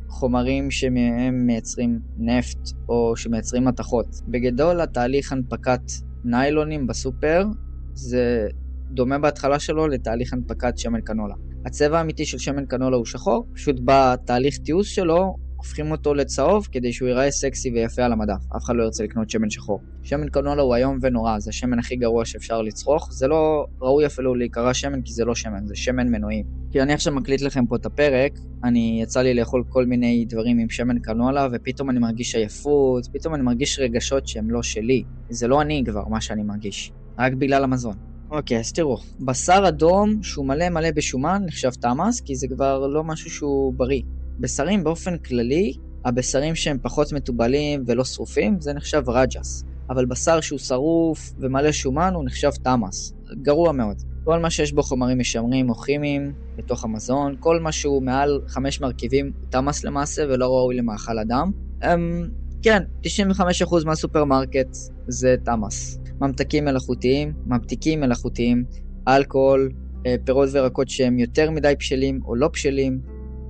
[0.10, 4.08] חומרים שמהם מייצרים נפט או שמייצרים מתכות.
[4.28, 5.82] בגדול התהליך הנפקת
[6.26, 7.46] ניילונים בסופר
[7.94, 8.48] זה
[8.92, 11.36] דומה בהתחלה שלו לתהליך הנפקת שמן קנולה.
[11.66, 16.94] הצבע האמיתי של שמן קנולה הוא שחור, פשוט בתהליך תיעוש שלו הופכים אותו לצהוב כדי
[16.94, 18.46] שהוא ייראה סקסי ויפה על המדף.
[18.58, 19.82] אף אחד לא ירצה לקנות שמן שחור.
[20.04, 23.08] שמן קנולה הוא איום ונורא, זה השמן הכי גרוע שאפשר לצרוך.
[23.12, 26.46] זה לא ראוי אפילו להיקרא שמן כי זה לא שמן, זה שמן מנועים.
[26.72, 28.32] כי אני עכשיו מקליט לכם פה את הפרק,
[28.64, 33.36] אני יצא לי לאכול כל מיני דברים עם שמן קנולה ופתאום אני מרגיש עייפות, פתאום
[33.36, 35.04] אני מרגיש רגשות שהם לא שלי.
[35.30, 37.96] זה לא אני כבר מה שאני מרגיש, רק בגלל המזון.
[38.32, 43.04] אוקיי, אז תראו, בשר אדום שהוא מלא מלא בשומן נחשב תמאס, כי זה כבר לא
[43.04, 44.02] משהו שהוא בריא.
[44.40, 45.74] בשרים באופן כללי,
[46.06, 49.64] הבשרים שהם פחות מתובלים ולא שרופים, זה נחשב רג'ס.
[49.90, 53.14] אבל בשר שהוא שרוף ומלא שומן הוא נחשב תמאס.
[53.42, 54.02] גרוע מאוד.
[54.24, 58.82] כל מה שיש בו חומרים משמרים או כימיים בתוך המזון, כל מה שהוא מעל חמש
[58.82, 61.52] מרכיבים הוא תמאס למעשה ולא ראוי למאכל אדם.
[61.82, 62.30] הם,
[62.62, 64.76] כן, 95% מהסופרמרקט
[65.08, 66.00] זה תמאס.
[66.22, 68.64] ממתקים מלאכותיים, ממתיקים מלאכותיים,
[69.08, 69.72] אלכוהול,
[70.06, 73.00] אה, פירות וירקות שהם יותר מדי בשלים או לא בשלים,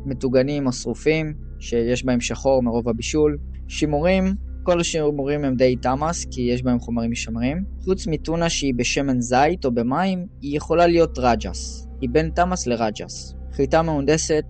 [0.10, 3.38] מטוגנים או שרופים, שיש בהם שחור מרוב הבישול.
[3.68, 7.64] שימורים, כל השימורים הם די תמאס, כי יש בהם חומרים משמרים.
[7.84, 11.88] חוץ מטונה שהיא בשמן זית או במים, היא יכולה להיות רג'ס.
[12.02, 13.36] היא בין תמאס לרג'ס.
[13.54, 14.46] חיטה מהונדסת,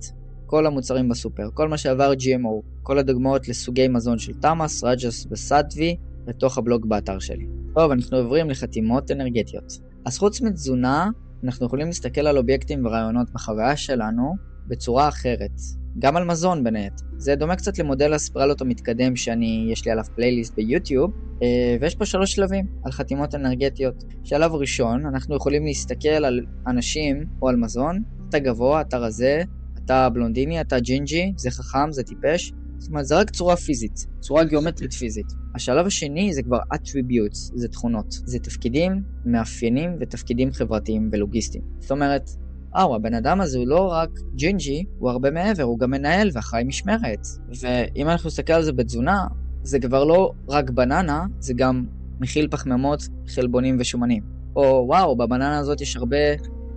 [0.45, 5.95] כל המוצרים בסופר, כל מה שעבר GMO, כל הדוגמאות לסוגי מזון של תמאס, רג'ס וסטווי,
[6.27, 7.45] לתוך הבלוג באתר שלי.
[7.75, 9.73] טוב, אנחנו עוברים לחתימות אנרגטיות.
[10.05, 11.09] אז חוץ מתזונה,
[11.43, 14.35] אנחנו יכולים להסתכל על אובייקטים ורעיונות בחוויה שלנו,
[14.69, 15.51] בצורה אחרת.
[15.99, 17.05] גם על מזון בין היתר.
[17.17, 21.11] זה דומה קצת למודל הספרלות המתקדם שאני, יש לי עליו פלייליסט ביוטיוב,
[21.43, 24.03] אה, ויש פה שלוש שלבים על חתימות אנרגטיות.
[24.23, 29.41] שלב ראשון, אנחנו יכולים להסתכל על אנשים או על מזון, אתה גבוה, אתה רזה,
[29.85, 32.53] אתה בלונדיני, אתה ג'ינג'י, זה חכם, זה טיפש.
[32.77, 35.25] זאת אומרת, זה רק צורה פיזית, צורה גיאומטרית פיזית.
[35.55, 38.11] השלב השני זה כבר attributes, זה תכונות.
[38.11, 41.63] זה תפקידים, מאפיינים ותפקידים חברתיים ולוגיסטיים.
[41.79, 42.29] זאת אומרת,
[42.73, 46.63] וואו, הבן אדם הזה הוא לא רק ג'ינג'י, הוא הרבה מעבר, הוא גם מנהל ואחראי
[46.63, 47.27] משמרת.
[47.61, 49.27] ואם אנחנו נסתכל על זה בתזונה,
[49.63, 51.85] זה כבר לא רק בננה, זה גם
[52.19, 54.23] מכיל פחמימות, חלבונים ושומנים.
[54.55, 56.17] או וואו, בבננה הזאת יש הרבה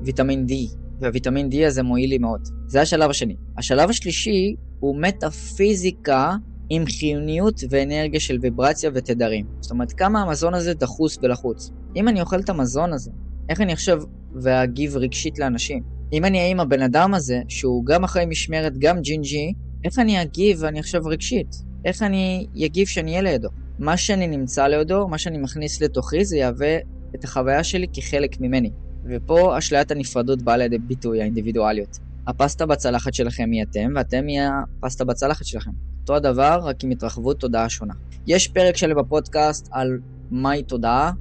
[0.03, 0.53] ויטמין D,
[1.01, 2.49] והוויטמין D הזה מועיל לי מאוד.
[2.67, 3.37] זה השלב השני.
[3.59, 6.37] השלב השלישי הוא מטאפיזיקה
[6.69, 9.47] עם חיוניות ואנרגיה של ויברציה ותדרים.
[9.61, 11.71] זאת אומרת, כמה המזון הזה דחוס ולחוץ.
[11.97, 13.11] אם אני אוכל את המזון הזה,
[13.49, 14.03] איך אני עכשיו
[14.43, 15.83] ואגיב רגשית לאנשים.
[16.13, 19.53] אם אני אהיה עם הבן אדם הזה, שהוא גם אחרי משמרת, גם ג'ינג'י,
[19.85, 21.57] איך אני אגיב ואני עכשיו רגשית?
[21.85, 23.49] איך אני אגיב שאני אהיה לידו?
[23.79, 26.79] מה שאני נמצא לידו, מה שאני מכניס לתוכי, זה יהווה
[27.15, 28.71] את החוויה שלי כחלק ממני.
[29.05, 31.99] ופה אשליית הנפרדות באה לידי ביטוי, האינדיבידואליות.
[32.27, 35.71] הפסטה בצלחת שלכם היא אתם, ואתם היא הפסטה בצלחת שלכם.
[36.01, 37.95] אותו הדבר, רק עם התרחבות תודעה שונה.
[38.27, 39.99] יש פרק שלי בפודקאסט על
[40.31, 41.13] מהי תודעה,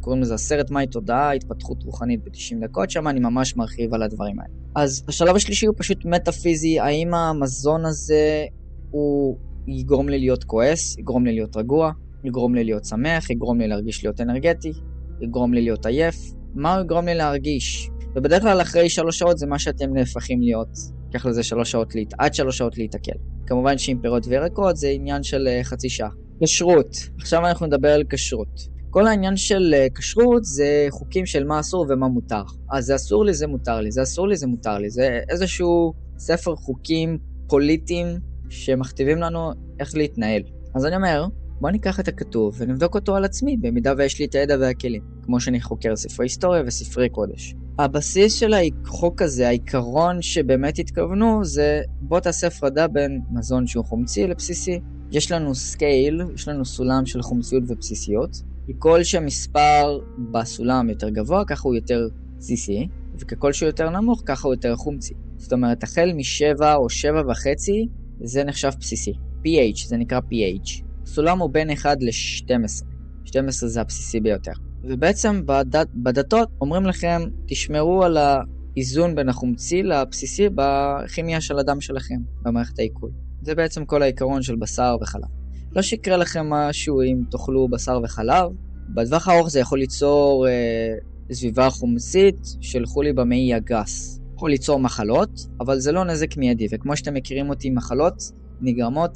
[0.00, 4.40] קוראים לזה הסרט מהי תודעה, התפתחות רוחנית ב-90 דקות, שם אני ממש מרחיב על הדברים
[4.40, 4.52] האלה.
[4.74, 8.44] אז השלב השלישי הוא פשוט מטאפיזי, האם המזון הזה
[8.90, 11.92] הוא יגרום לי להיות כועס, יגרום לי להיות רגוע,
[12.24, 14.72] יגרום לי להיות שמח, יגרום לי להרגיש להיות אנרגטי.
[15.20, 16.16] יגרום לי להיות עייף,
[16.54, 17.90] מה הוא יגרום לי להרגיש.
[18.16, 20.68] ובדרך כלל אחרי שלוש שעות זה מה שאתם נהפכים להיות.
[21.06, 22.14] ייקח לזה שלוש שעות, להת...
[22.18, 23.18] עד שלוש שעות להתעכל.
[23.46, 26.08] כמובן שעם פירות וירקות זה עניין של uh, חצי שעה.
[26.44, 28.75] כשרות, עכשיו אנחנו נדבר על כשרות.
[28.96, 32.42] כל העניין של uh, כשרות זה חוקים של מה אסור ומה מותר.
[32.72, 34.90] אז זה אסור לי, זה מותר לי, זה אסור לי, זה מותר לי.
[34.90, 38.06] זה איזשהו ספר חוקים פוליטיים
[38.48, 40.42] שמכתיבים לנו איך להתנהל.
[40.74, 41.26] אז אני אומר,
[41.60, 45.40] בוא ניקח את הכתוב ונבדוק אותו על עצמי, במידה ויש לי את הידע והכלים, כמו
[45.40, 47.54] שאני חוקר ספרי היסטוריה וספרי קודש.
[47.78, 54.26] הבסיס של החוק הזה, העיקרון שבאמת התכוונו, זה בוא תעשה הפרדה בין מזון שהוא חומצי
[54.26, 54.80] לבסיסי.
[55.12, 58.55] יש לנו סקייל, יש לנו סולם של חומציות ובסיסיות.
[58.68, 59.98] ככל שהמספר
[60.32, 62.88] בסולם יותר גבוה, ככה הוא יותר בסיסי,
[63.20, 65.14] וככל שהוא יותר נמוך, ככה הוא יותר חומצי.
[65.36, 67.88] זאת אומרת, החל משבע או שבע וחצי,
[68.20, 69.12] זה נחשב בסיסי.
[69.44, 70.82] pH, זה נקרא pH.
[71.06, 72.84] סולם הוא בין 1 ל-12.
[73.24, 74.52] 12 זה הבסיסי ביותר.
[74.84, 82.18] ובעצם בדת, בדתות אומרים לכם, תשמרו על האיזון בין החומצי לבסיסי בכימיה של הדם שלכם,
[82.42, 83.10] במערכת העיכול.
[83.42, 85.35] זה בעצם כל העיקרון של בשר וחלב.
[85.76, 88.50] לא שיקרה לכם משהו אם תאכלו בשר וחלב,
[88.88, 90.94] בטווח הארוך זה יכול ליצור אה,
[91.32, 94.20] סביבה חומצית של חולי במעי הגס.
[94.34, 98.14] יכול ליצור מחלות, אבל זה לא נזק מיידי, וכמו שאתם מכירים אותי, מחלות
[98.60, 99.10] נגרמות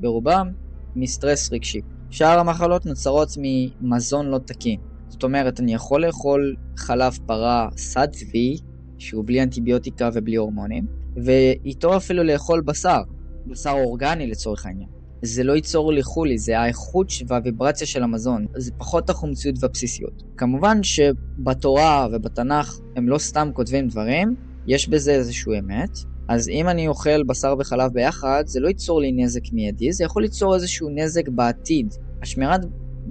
[0.00, 0.48] ברובם
[0.96, 1.80] מסטרס רגשי.
[2.10, 4.80] שאר המחלות נוצרות ממזון לא תקין.
[5.08, 8.56] זאת אומרת, אני יכול לאכול חלב פרה סד צבי,
[8.98, 10.86] שהוא בלי אנטיביוטיקה ובלי הורמונים,
[11.24, 13.00] ואיתו אפילו לאכול בשר,
[13.46, 14.95] בשר אורגני לצורך העניין.
[15.26, 20.22] זה לא ייצור לי חולי, זה האיכות והוויברציה של המזון, זה פחות החומציות והבסיסיות.
[20.36, 24.34] כמובן שבתורה ובתנ"ך הם לא סתם כותבים דברים,
[24.66, 29.12] יש בזה איזושהי אמת, אז אם אני אוכל בשר וחלב ביחד, זה לא ייצור לי
[29.12, 31.94] נזק מיידי, זה יכול ליצור איזשהו נזק בעתיד.
[32.22, 32.60] השמירת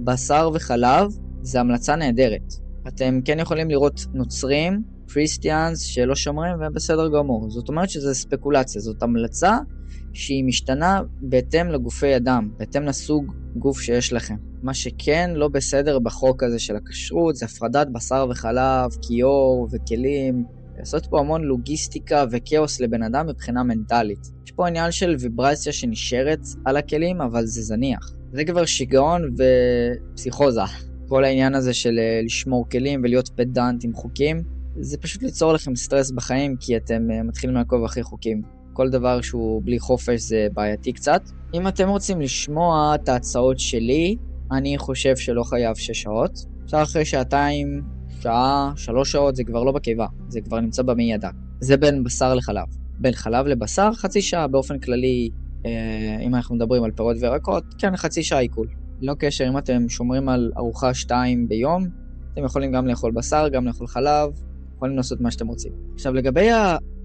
[0.04, 1.10] בשר וחלב
[1.42, 2.54] זה המלצה נהדרת.
[2.88, 7.50] אתם כן יכולים לראות נוצרים, קריסטיאנס, שלא שומרים, והם בסדר גמור.
[7.50, 9.58] זאת אומרת שזה ספקולציה, זאת המלצה
[10.16, 14.36] שהיא משתנה בהתאם לגופי אדם, בהתאם לסוג גוף שיש לכם.
[14.62, 20.44] מה שכן לא בסדר בחוק הזה של הכשרות זה הפרדת בשר וחלב, כיור וכלים.
[20.78, 24.30] לעשות פה המון לוגיסטיקה וכאוס לבן אדם מבחינה מנטלית.
[24.46, 28.12] יש פה עניין של ויברציה שנשארת על הכלים, אבל זה זניח.
[28.32, 29.34] זה כבר שיגעון
[30.12, 30.60] ופסיכוזה.
[31.08, 34.42] כל העניין הזה של אה, לשמור כלים ולהיות פדנט עם חוקים,
[34.80, 38.55] זה פשוט ליצור לכם סטרס בחיים, כי אתם אה, מתחילים לעקוב אחרי חוקים.
[38.76, 41.22] כל דבר שהוא בלי חופש זה בעייתי קצת.
[41.54, 44.16] אם אתם רוצים לשמוע את ההצעות שלי,
[44.52, 46.30] אני חושב שלא חייב 6 שעות.
[46.64, 47.82] אפשר אחרי שעתיים,
[48.20, 51.32] שעה, שלוש שעות, זה כבר לא בקיבה, זה כבר נמצא במעי הדק.
[51.60, 52.64] זה בין בשר לחלב.
[52.98, 55.30] בין חלב לבשר, חצי שעה באופן כללי,
[55.66, 55.70] אה,
[56.20, 58.68] אם אנחנו מדברים על פירות וירקות, כן, חצי שעה עיכול.
[59.02, 61.86] לא קשר, אם אתם שומרים על ארוחה שתיים ביום,
[62.32, 64.30] אתם יכולים גם לאכול בשר, גם לאכול חלב,
[64.76, 65.72] יכולים לעשות מה שאתם רוצים.
[65.94, 66.50] עכשיו, לגבי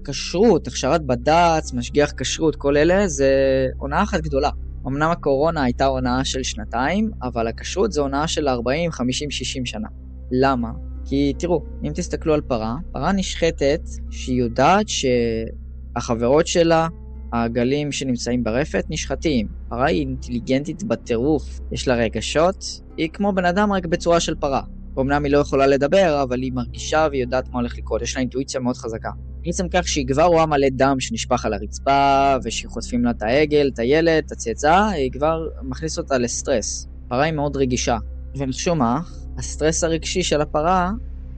[0.02, 3.30] הכשרות, הכשרת בד"ץ, משגיח כשרות, כל אלה, זה
[3.78, 4.50] הונאה אחת גדולה.
[4.86, 9.88] אמנם הקורונה הייתה הונאה של שנתיים, אבל הכשרות זה הונאה של 40, 50, 60 שנה.
[10.32, 10.68] למה?
[11.04, 16.88] כי תראו, אם תסתכלו על פרה, פרה נשחטת שהיא יודעת שהחברות שלה,
[17.32, 19.48] העגלים שנמצאים ברפת, נשחטים.
[19.68, 22.64] פרה היא אינטליגנטית בטירוף, יש לה רגשות,
[22.96, 24.62] היא כמו בן אדם רק בצורה של פרה.
[25.00, 28.20] אמנם היא לא יכולה לדבר, אבל היא מרגישה והיא יודעת מה הולך לקרות, יש לה
[28.20, 29.10] אינטואיציה מאוד חזקה.
[29.44, 33.78] בעצם כך שהיא כבר רואה מלא דם שנשפך על הרצפה, ושחוטפים לה את העגל, את
[33.78, 36.86] הילד, את הצאצא, היא כבר מכניס אותה לסטרס.
[37.08, 37.98] פרה היא מאוד רגישה.
[38.36, 39.00] ומשום מה,
[39.38, 40.90] הסטרס הרגשי של הפרה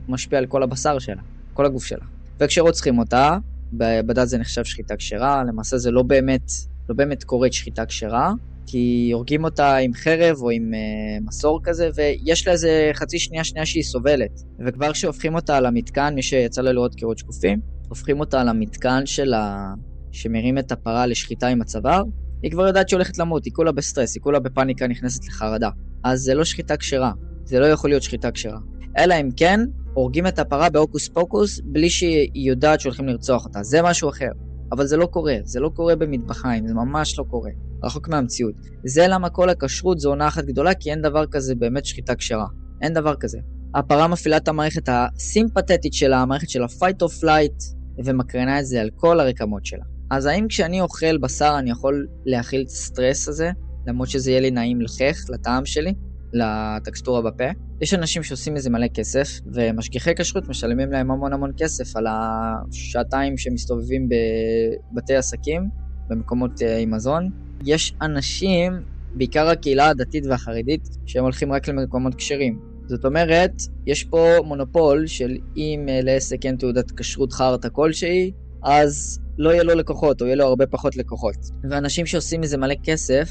[0.07, 1.21] משפיע על כל הבשר שלה,
[1.53, 2.05] כל הגוף שלה.
[2.39, 3.37] וכשרוצחים אותה,
[3.73, 6.51] בדת זה נחשב שחיטה כשרה, למעשה זה לא באמת,
[6.89, 8.33] לא באמת קורית שחיטה כשרה,
[8.67, 13.43] כי הורגים אותה עם חרב או עם uh, מסור כזה, ויש לה איזה חצי שנייה
[13.43, 14.41] שנייה שהיא סובלת.
[14.67, 19.05] וכבר כשהופכים אותה על המתקן, מי שיצא לה לראות קירות שקופים, הופכים אותה על המתקן
[19.05, 19.73] של ה...
[20.11, 22.03] שמרים את הפרה לשחיטה עם הצוואר,
[22.43, 25.69] היא כבר יודעת שהיא הולכת למות, היא כולה בסטרס, היא כולה בפאניקה נכנסת לחרדה.
[26.03, 27.11] אז זה לא שחיטה כשרה,
[27.43, 28.59] זה לא יכול להיות שחיטה כשרה.
[28.97, 29.59] אלא אם כן,
[29.93, 33.63] הורגים את הפרה בהוקוס פוקוס בלי שהיא יודעת שהולכים לרצוח אותה.
[33.63, 34.29] זה משהו אחר.
[34.71, 37.51] אבל זה לא קורה, זה לא קורה במטבחיים, זה ממש לא קורה.
[37.85, 38.53] רחוק מהמציאות.
[38.85, 42.45] זה למה כל הכשרות זו עונה אחת גדולה, כי אין דבר כזה באמת שחיטה כשרה.
[42.81, 43.39] אין דבר כזה.
[43.75, 48.89] הפרה מפעילה את המערכת הסימפתטית שלה, המערכת של ה-fight or flight, ומקרינה את זה על
[48.95, 49.83] כל הרקמות שלה.
[50.11, 53.51] אז האם כשאני אוכל בשר אני יכול להכיל את הסטרס הזה,
[53.87, 55.93] למרות שזה יהיה לי נעים לחך, לטעם שלי?
[56.33, 57.43] לטקסטורה בפה.
[57.81, 63.37] יש אנשים שעושים מזה מלא כסף, ומשגיחי כשרות משלמים להם המון המון כסף על השעתיים
[63.37, 65.69] שמסתובבים בבתי עסקים,
[66.09, 67.44] במקומות אה, עם מזון.
[67.63, 68.73] יש אנשים,
[69.13, 72.59] בעיקר הקהילה הדתית והחרדית, שהם הולכים רק למקומות כשרים.
[72.87, 73.51] זאת אומרת,
[73.87, 78.31] יש פה מונופול של אם אה, לעסק אין תעודת כשרות חרטא כלשהי,
[78.63, 81.35] אז לא יהיה לו לקוחות, או יהיה לו הרבה פחות לקוחות.
[81.69, 83.29] ואנשים שעושים מזה מלא כסף,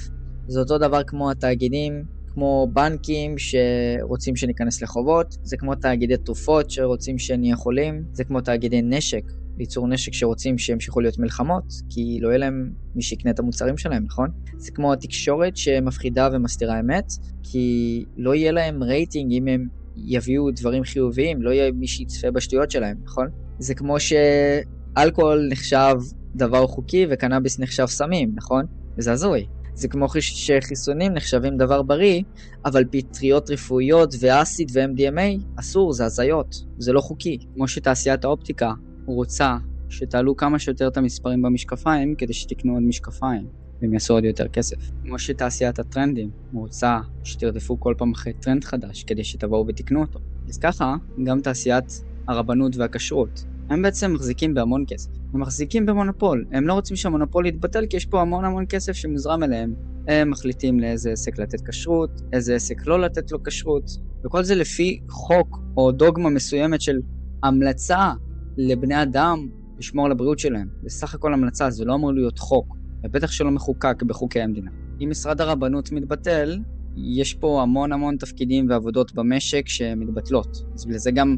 [0.49, 7.19] זה אותו דבר כמו התאגידים, כמו בנקים שרוצים שניכנס לחובות, זה כמו תאגידי תרופות שרוצים
[7.19, 9.23] שנהיה חולים, זה כמו תאגידי נשק,
[9.59, 14.05] ליצור נשק שרוצים שימשיכו להיות מלחמות, כי לא יהיה להם מי שיקנה את המוצרים שלהם,
[14.05, 14.29] נכון?
[14.57, 17.13] זה כמו התקשורת שמפחידה ומסתירה אמת,
[17.43, 22.71] כי לא יהיה להם רייטינג אם הם יביאו דברים חיוביים, לא יהיה מי שיצפה בשטויות
[22.71, 23.27] שלהם, נכון?
[23.59, 25.95] זה כמו שאלכוהול נחשב
[26.35, 28.65] דבר חוקי וקנאביס נחשב סמים, נכון?
[28.99, 29.47] וזה הזוי.
[29.75, 32.23] זה כמו שחיסונים נחשבים דבר בריא,
[32.65, 37.39] אבל פטריות רפואיות ואסיד ו-MDMA אסור, זה הזיות, זה לא חוקי.
[37.55, 38.73] כמו שתעשיית האופטיקה
[39.07, 39.57] רוצה
[39.89, 43.47] שתעלו כמה שיותר את המספרים במשקפיים כדי שתקנו עוד משקפיים.
[43.83, 44.77] והם יעשו עוד יותר כסף.
[45.05, 50.19] כמו שתעשיית הטרנדים רוצה שתרדפו כל פעם אחרי טרנד חדש כדי שתבואו ותקנו אותו.
[50.49, 53.45] אז ככה, גם תעשיית הרבנות והכשרות.
[53.71, 55.11] הם בעצם מחזיקים בהמון כסף.
[55.35, 56.45] הם מחזיקים במונופול.
[56.53, 59.75] הם לא רוצים שהמונופול יתבטל כי יש פה המון המון כסף שמוזרם אליהם.
[60.09, 63.91] הם מחליטים לאיזה עסק לתת כשרות, איזה עסק לא לתת לו כשרות,
[64.27, 66.97] וכל זה לפי חוק או דוגמה מסוימת של
[67.43, 68.13] המלצה
[68.59, 70.69] לבני אדם לשמור על הבריאות שלהם.
[70.83, 74.71] זה סך הכל המלצה, זה לא אמור להיות חוק, ובטח שלא מחוקק בחוקי המדינה.
[75.01, 76.59] אם משרד הרבנות מתבטל,
[76.97, 80.57] יש פה המון המון תפקידים ועבודות במשק שמתבטלות.
[80.75, 81.37] אז לזה גם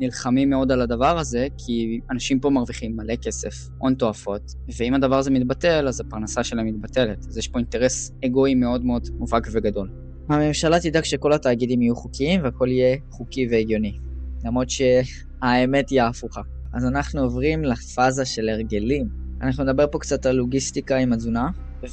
[0.00, 5.18] נלחמים מאוד על הדבר הזה, כי אנשים פה מרוויחים מלא כסף, הון תועפות, ואם הדבר
[5.18, 7.18] הזה מתבטל, אז הפרנסה שלהם מתבטלת.
[7.18, 9.90] אז יש פה אינטרס אגואי מאוד מאוד מובהק וגדול.
[10.28, 13.98] הממשלה תדאג שכל התאגידים יהיו חוקיים והכל יהיה חוקי והגיוני.
[14.44, 16.40] למרות שהאמת היא ההפוכה.
[16.74, 19.08] אז אנחנו עוברים לפאזה של הרגלים.
[19.42, 21.48] אנחנו נדבר פה קצת על לוגיסטיקה עם התזונה,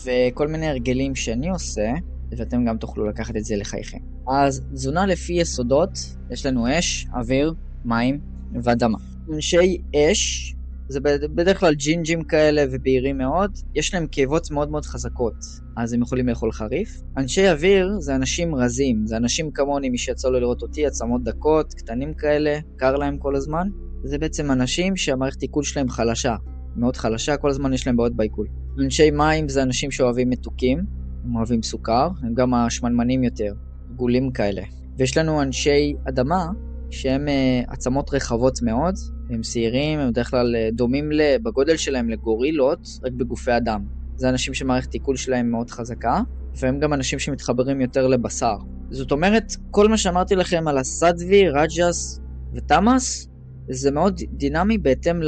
[0.05, 1.93] וכל מיני הרגלים שאני עושה,
[2.37, 3.97] ואתם גם תוכלו לקחת את זה לחייכם.
[4.29, 5.89] אז תזונה לפי יסודות,
[6.31, 7.53] יש לנו אש, אוויר,
[7.85, 8.19] מים
[8.63, 8.97] ואדמה.
[9.33, 10.55] אנשי אש,
[10.89, 10.99] זה
[11.35, 15.35] בדרך כלל ג'ינג'ים כאלה ובהירים מאוד, יש להם כאבות מאוד מאוד חזקות,
[15.77, 17.01] אז הם יכולים לאכול חריף.
[17.17, 21.73] אנשי אוויר זה אנשים רזים, זה אנשים כמוני, מי שיצא לו לראות אותי, עצמות דקות,
[21.73, 23.67] קטנים כאלה, קר להם כל הזמן.
[24.05, 26.35] זה בעצם אנשים שהמערכת עיכול שלהם חלשה,
[26.75, 28.47] מאוד חלשה, כל הזמן יש להם בעיות בעיכול.
[28.83, 30.83] אנשי מים זה אנשים שאוהבים מתוקים,
[31.25, 33.53] הם אוהבים סוכר, הם גם השמנמנים יותר,
[33.95, 34.61] גולים כאלה.
[34.97, 36.45] ויש לנו אנשי אדמה,
[36.89, 38.95] שהם uh, עצמות רחבות מאוד,
[39.29, 41.09] הם שעירים, הם בדרך כלל uh, דומים
[41.43, 43.85] בגודל שלהם לגורילות, רק בגופי אדם.
[44.15, 46.21] זה אנשים שמערכת עיכול שלהם מאוד חזקה,
[46.59, 48.55] והם גם אנשים שמתחברים יותר לבשר.
[48.89, 52.19] זאת אומרת, כל מה שאמרתי לכם על הסדבי, רג'ס
[52.53, 53.27] ותמאס,
[53.69, 55.19] זה מאוד דינמי בהתאם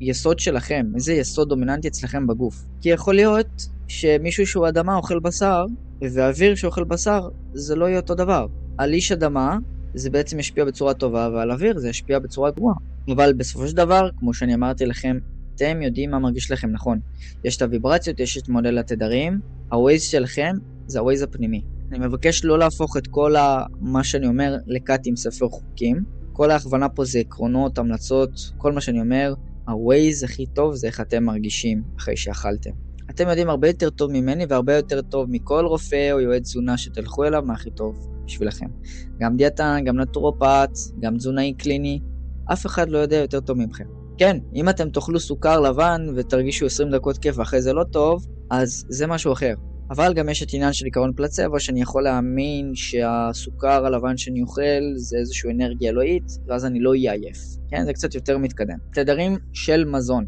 [0.00, 2.64] ליסוד שלכם, איזה יסוד דומיננטי אצלכם בגוף.
[2.80, 5.64] כי יכול להיות שמישהו שהוא אדמה אוכל בשר,
[6.00, 8.46] ואוויר שאוכל בשר זה לא יהיה אותו דבר.
[8.78, 9.58] על איש אדמה
[9.94, 12.74] זה בעצם ישפיע בצורה טובה, ועל אוויר זה ישפיע בצורה גרועה.
[13.14, 15.18] אבל בסופו של דבר, כמו שאני אמרתי לכם,
[15.54, 16.98] אתם יודעים מה מרגיש לכם נכון.
[17.44, 19.40] יש את הוויברציות, יש את מודל התדרים,
[19.72, 20.52] הווייז שלכם
[20.86, 21.62] זה הווייז הפנימי.
[21.92, 23.64] אני מבקש לא להפוך את כל ה...
[23.80, 26.15] מה שאני אומר לקאט עם ספר חוקים.
[26.36, 29.34] כל ההכוונה פה זה עקרונות, המלצות, כל מה שאני אומר,
[29.68, 32.70] ה-Waze הכי טוב זה איך אתם מרגישים אחרי שאכלתם.
[33.10, 37.24] אתם יודעים הרבה יותר טוב ממני והרבה יותר טוב מכל רופא או יועץ תזונה שתלכו
[37.24, 38.66] אליו מה הכי טוב בשבילכם.
[39.20, 40.70] גם דיאטן, גם נטורופט,
[41.00, 42.00] גם תזונאי קליני,
[42.52, 43.84] אף אחד לא יודע יותר טוב ממכם.
[44.18, 48.84] כן, אם אתם תאכלו סוכר לבן ותרגישו 20 דקות כיף ואחרי זה לא טוב, אז
[48.88, 49.54] זה משהו אחר.
[49.90, 54.82] אבל גם יש את עניין של עיקרון פלצבו, שאני יכול להאמין שהסוכר הלבן שאני אוכל
[54.96, 57.38] זה איזושהי אנרגיה אלוהית, ואז אני לא אהיה עייף.
[57.68, 58.78] כן, זה קצת יותר מתקדם.
[58.92, 60.26] תדרים של מזון.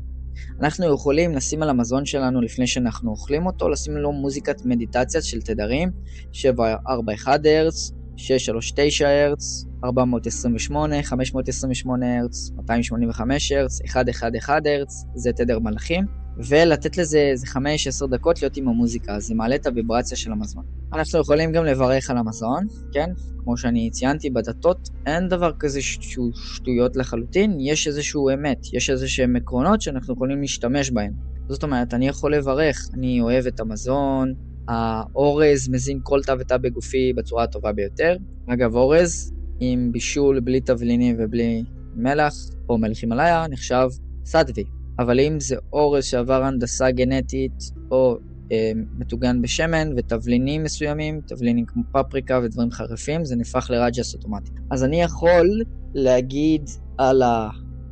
[0.60, 5.42] אנחנו יכולים לשים על המזון שלנו לפני שאנחנו אוכלים אותו, לשים לו מוזיקת מדיטציה של
[5.42, 5.90] תדרים,
[6.32, 16.17] 741 הרץ, 639 הרץ, 428, 528 הרץ, 285 הרץ, 111 הרץ, זה תדר מלאכים.
[16.38, 20.64] ולתת לזה איזה 5-10 דקות להיות עם המוזיקה, זה מעלה את הוויברציה של המזון.
[20.92, 23.10] אנחנו יכולים גם לברך על המזון, כן?
[23.44, 29.08] כמו שאני ציינתי בדתות, אין דבר כזה שהוא שטויות לחלוטין, יש איזשהו אמת, יש איזה
[29.08, 31.12] שהם עקרונות שאנחנו יכולים להשתמש בהם.
[31.48, 34.34] זאת אומרת, אני יכול לברך, אני אוהב את המזון,
[34.68, 38.16] האורז מזין כל תא ותא בגופי בצורה הטובה ביותר.
[38.48, 41.64] אגב, אורז עם בישול בלי תבלינים ובלי
[41.96, 42.34] מלח,
[42.68, 43.88] או מלך הימאליה, נחשב
[44.24, 44.77] סדווי.
[44.98, 48.16] אבל אם זה אורז שעבר הנדסה גנטית או
[48.52, 54.50] אה, מטוגן בשמן ותבלינים מסוימים, תבלינים כמו פפריקה ודברים חרפים, זה נהפך לרג'ס אוטומטי.
[54.70, 55.62] אז אני יכול
[55.94, 57.22] להגיד על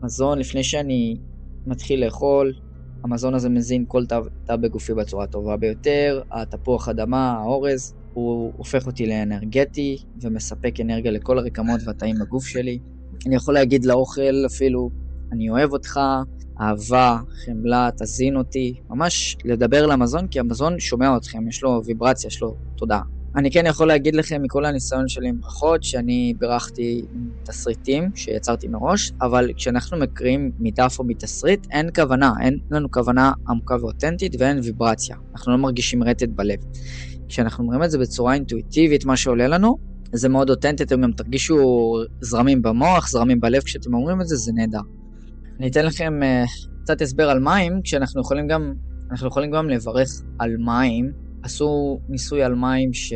[0.03, 1.17] המזון לפני שאני
[1.67, 2.53] מתחיל לאכול,
[3.05, 4.07] המזון הזה מזין כל
[4.47, 11.39] תא בגופי בצורה הטובה ביותר, התפוח אדמה, האורז, הוא הופך אותי לאנרגטי ומספק אנרגיה לכל
[11.39, 12.79] הרקמות והתאים בגוף שלי.
[13.27, 14.91] אני יכול להגיד לאוכל אפילו,
[15.33, 16.01] אני אוהב אותך,
[16.61, 22.43] אהבה, חמלה, תזין אותי, ממש לדבר למזון, כי המזון שומע אתכם, יש לו ויברציה, יש
[22.43, 23.03] לו תודעה.
[23.37, 27.03] אני כן יכול להגיד לכם מכל הניסיון שלי עם ברכות, שאני בירכתי
[27.43, 33.77] תסריטים שיצרתי מראש, אבל כשאנחנו מקריאים מדף או מתסריט, אין כוונה, אין לנו כוונה עמוקה
[33.81, 35.17] ואותנטית ואין ויברציה.
[35.33, 36.59] אנחנו לא מרגישים רטט בלב.
[37.29, 39.77] כשאנחנו אומרים את זה בצורה אינטואיטיבית, מה שעולה לנו,
[40.13, 41.59] זה מאוד אותנטי, אתם גם תרגישו
[42.21, 44.81] זרמים במוח, זרמים בלב כשאתם אומרים את זה, זה נהדר.
[45.59, 48.75] אני אתן לכם uh, קצת הסבר על מים, כשאנחנו יכולים גם,
[49.11, 51.13] אנחנו יכולים גם לברך על מים.
[51.43, 53.13] עשו ניסוי על מים ש...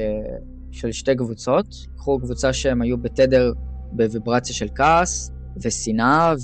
[0.72, 1.66] של שתי קבוצות,
[1.96, 3.52] קחו קבוצה שהם היו בתדר
[3.92, 5.32] בוויברציה של כעס
[5.64, 6.34] ושנאה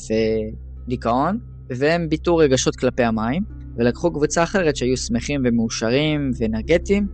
[0.87, 1.39] ודיכאון,
[1.69, 3.43] והם ביטאו רגשות כלפי המים,
[3.77, 7.07] ולקחו קבוצה אחרת שהיו שמחים ומאושרים ואנרגטיים,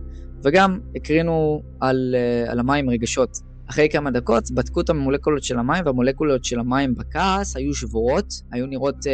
[0.43, 3.52] וגם הקרינו על, uh, על המים רגשות.
[3.69, 8.65] אחרי כמה דקות בדקו את המולקולות של המים, והמולקולות של המים בכעס היו שבורות, היו
[8.65, 9.09] נראות uh,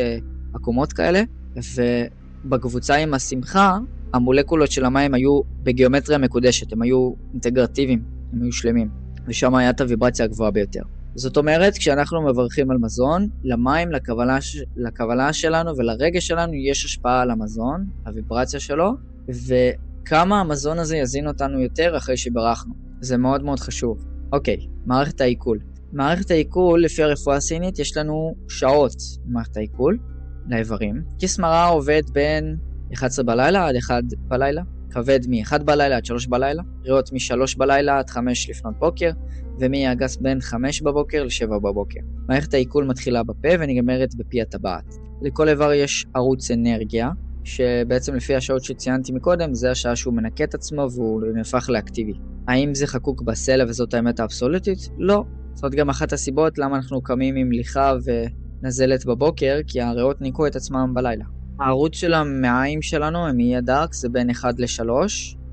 [0.53, 1.21] עקומות כאלה,
[2.45, 3.77] ובקבוצה עם השמחה,
[4.13, 8.89] המולקולות של המים היו בגיאומטריה מקודשת, הם היו אינטגרטיביים, הם היו שלמים,
[9.27, 10.81] ושם היה את הוויברציה הגבוהה ביותר.
[11.15, 14.37] זאת אומרת, כשאנחנו מברכים על מזון, למים, לקבלה,
[14.77, 18.93] לקבלה שלנו ולרגש שלנו יש השפעה על המזון, הוויברציה שלו,
[19.47, 22.73] וכמה המזון הזה יזין אותנו יותר אחרי שברכנו.
[23.01, 24.08] זה מאוד מאוד חשוב.
[24.31, 25.59] אוקיי, מערכת העיכול.
[25.93, 29.97] מערכת העיכול, לפי הרפואה הסינית, יש לנו שעות במערכת העיכול
[30.47, 31.03] לאיברים.
[31.19, 32.57] כיס מרה עובד בין
[32.93, 38.09] 11 בלילה עד 1 בלילה, כבד מ-1 בלילה עד 3 בלילה, ריאות מ-3 בלילה עד
[38.09, 39.11] 5 לפנות בוקר,
[39.59, 41.99] ומי הגס בין 5 בבוקר ל-7 בבוקר.
[42.27, 44.95] מערכת העיכול מתחילה בפה ונגמרת בפי הטבעת.
[45.21, 47.09] לכל איבר יש ערוץ אנרגיה,
[47.43, 52.13] שבעצם לפי השעות שציינתי מקודם, זה השעה שהוא מנקה את עצמו והוא נהפך לאקטיבי.
[52.49, 54.89] האם זה חקוק בסלע וזאת האמת האבסולוטית?
[54.97, 55.23] לא.
[55.53, 57.93] זאת גם אחת הסיבות למה אנחנו קמים עם ליחה
[58.63, 61.25] ונזלת בבוקר, כי הריאות ניקו את עצמם בלילה.
[61.59, 64.89] הערוץ של המעיים שלנו, הם יהיה דארק, זה בין 1 ל-3.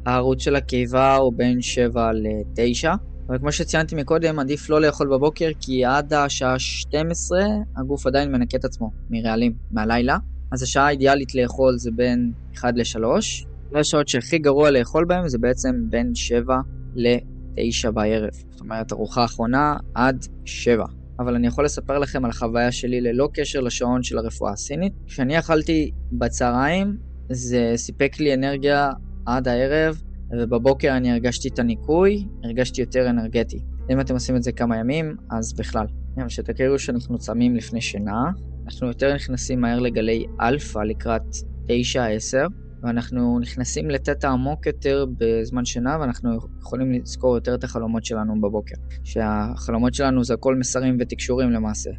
[0.06, 2.88] הערוץ של הקיבה הוא בין 7 ל-9.
[3.28, 7.44] אבל כמו שציינתי מקודם, עדיף לא לאכול בבוקר, כי עד השעה 12
[7.76, 10.16] הגוף עדיין מנקה את עצמו מרעלים מהלילה.
[10.52, 13.04] אז השעה האידיאלית לאכול זה בין 1 ל-3.
[13.72, 16.56] והשעות שהכי גרוע לאכול בהם זה בעצם בין 7
[16.96, 18.30] ל-9 בערב.
[18.50, 20.84] זאת אומרת, ארוחה אחרונה עד 7.
[21.18, 24.92] אבל אני יכול לספר לכם על החוויה שלי ללא קשר לשעון של הרפואה הסינית.
[25.06, 26.96] כשאני אכלתי בצהריים,
[27.30, 28.90] זה סיפק לי אנרגיה
[29.26, 30.02] עד הערב,
[30.38, 33.58] ובבוקר אני הרגשתי את הניקוי, הרגשתי יותר אנרגטי.
[33.90, 35.86] אם אתם עושים את זה כמה ימים, אז בכלל.
[36.28, 38.30] שתכירו שאנחנו צמים לפני שינה,
[38.64, 41.22] אנחנו יותר נכנסים מהר לגלי אלפא לקראת
[41.66, 41.68] 9-10,
[42.86, 46.30] ואנחנו נכנסים לתת העמוק יותר בזמן שינה, ואנחנו
[46.60, 48.74] יכולים לזכור יותר את החלומות שלנו בבוקר.
[49.04, 51.90] שהחלומות שלנו זה הכל מסרים ותקשורים למעשה,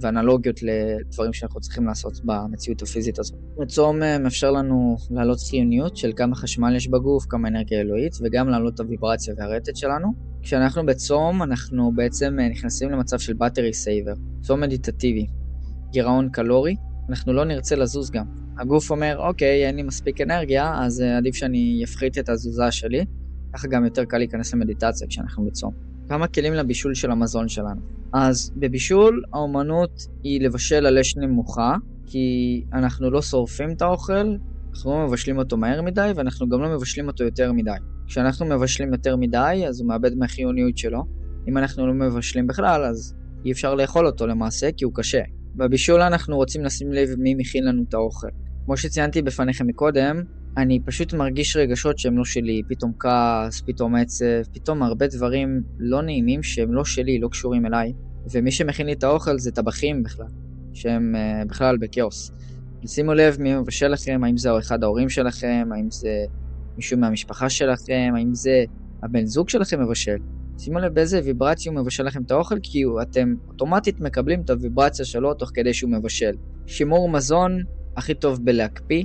[0.00, 3.38] ואנלוגיות לדברים שאנחנו צריכים לעשות במציאות הפיזית הזאת.
[3.62, 8.48] הצום אה, מאפשר לנו להעלות חיוניות של כמה חשמל יש בגוף, כמה אנרגיה אלוהית, וגם
[8.48, 10.12] להעלות את הוויברציה והרטט שלנו.
[10.42, 15.26] כשאנחנו בצום, אנחנו בעצם אה, נכנסים למצב של battery saver, צום מדיטטיבי,
[15.90, 16.76] גירעון קלורי,
[17.08, 18.24] אנחנו לא נרצה לזוז גם.
[18.58, 23.04] הגוף אומר, אוקיי, אין לי מספיק אנרגיה, אז uh, עדיף שאני אפחית את התזוזה שלי.
[23.52, 25.72] ככה גם יותר קל להיכנס למדיטציה כשאנחנו בצום.
[26.08, 27.80] כמה כלים לבישול של המזון שלנו.
[28.12, 31.76] אז בבישול האומנות היא לבשל על אש נמוכה,
[32.06, 34.36] כי אנחנו לא שורפים את האוכל,
[34.70, 37.70] אנחנו לא מבשלים אותו מהר מדי, ואנחנו גם לא מבשלים אותו יותר מדי.
[38.06, 41.04] כשאנחנו מבשלים יותר מדי, אז הוא מאבד מהחיוניות שלו.
[41.48, 45.22] אם אנחנו לא מבשלים בכלל, אז אי אפשר לאכול אותו למעשה, כי הוא קשה.
[45.56, 48.28] בבישול אנחנו רוצים לשים לב מי מכין לנו את האוכל.
[48.64, 50.22] כמו שציינתי בפניכם מקודם,
[50.56, 56.02] אני פשוט מרגיש רגשות שהם לא שלי, פתאום כעס, פתאום עצב, פתאום הרבה דברים לא
[56.02, 57.92] נעימים שהם לא שלי, לא קשורים אליי.
[58.32, 60.26] ומי שמכין לי את האוכל זה טבחים בכלל,
[60.74, 62.30] שהם uh, בכלל בכאוס.
[62.86, 66.24] שימו לב מי מבשל לכם, האם זה אחד ההורים שלכם, האם זה
[66.76, 68.64] מישהו מהמשפחה שלכם, האם זה
[69.02, 70.16] הבן זוג שלכם מבשל.
[70.58, 75.04] שימו לב באיזה ויברציה הוא מבשל לכם את האוכל, כי אתם אוטומטית מקבלים את הוויברציה
[75.04, 76.32] שלו תוך כדי שהוא מבשל.
[76.66, 77.58] שימור מזון
[77.96, 79.04] הכי טוב בלהקפיא.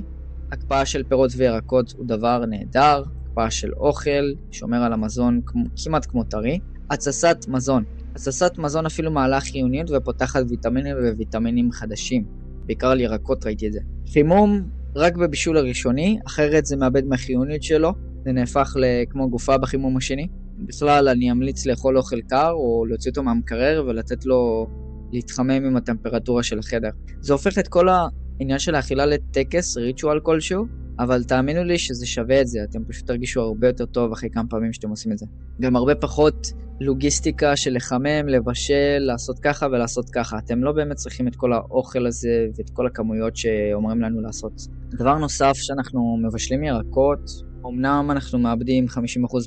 [0.52, 5.40] הקפאה של פירות וירקות הוא דבר נהדר, הקפאה של אוכל, שומר על המזון
[5.84, 6.58] כמעט כמו טרי.
[6.90, 7.84] התססת מזון.
[8.10, 12.24] התססת מזון אפילו מעלה חיוניות ופותחת ויטמינים וויטמינים חדשים.
[12.66, 13.80] בעיקר על ירקות ראיתי את זה.
[14.12, 14.62] חימום
[14.96, 17.92] רק בבישול הראשוני, אחרת זה מאבד מהחיוניות שלו,
[18.24, 18.74] זה נהפך
[19.10, 20.26] כמו גופה בחימום השני.
[20.58, 24.66] בכלל אני אמליץ לאכול אוכל קר או להוציא אותו מהמקרר ולתת לו
[25.12, 26.90] להתחמם עם הטמפרטורה של החדר.
[27.20, 30.66] זה הופך את כל העניין של האכילה לטקס, ריטואל כלשהו,
[30.98, 34.48] אבל תאמינו לי שזה שווה את זה, אתם פשוט תרגישו הרבה יותר טוב אחרי כמה
[34.50, 35.26] פעמים שאתם עושים את זה.
[35.60, 40.38] גם הרבה פחות לוגיסטיקה של לחמם, לבשל, לעשות ככה ולעשות ככה.
[40.38, 44.52] אתם לא באמת צריכים את כל האוכל הזה ואת כל הכמויות שאומרים לנו לעשות.
[44.90, 47.30] דבר נוסף שאנחנו מבשלים ירקות,
[47.66, 48.96] אמנם אנחנו מאבדים 50%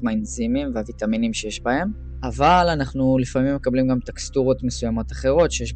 [0.04, 1.92] מהאנזימים והוויטמינים שיש בהם,
[2.24, 5.74] אבל אנחנו לפעמים מקבלים גם טקסטורות מסוימות אחרות שיש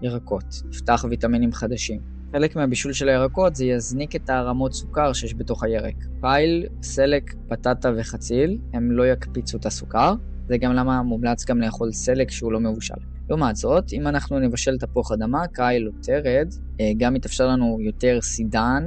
[0.00, 2.00] בירקות, נפתח ויטמינים חדשים.
[2.32, 5.94] חלק מהבישול של הירקות זה יזניק את הרמות סוכר שיש בתוך הירק.
[6.20, 10.14] פייל, סלק, בטטה וחציל, הם לא יקפיצו את הסוכר,
[10.48, 12.94] זה גם למה מומלץ גם לאכול סלק שהוא לא מבושל.
[13.28, 16.48] לעומת זאת, אם אנחנו נבשל תפוח אדמה, קייל או תרד,
[16.80, 18.84] אה, גם יתאפשר לנו יותר סידן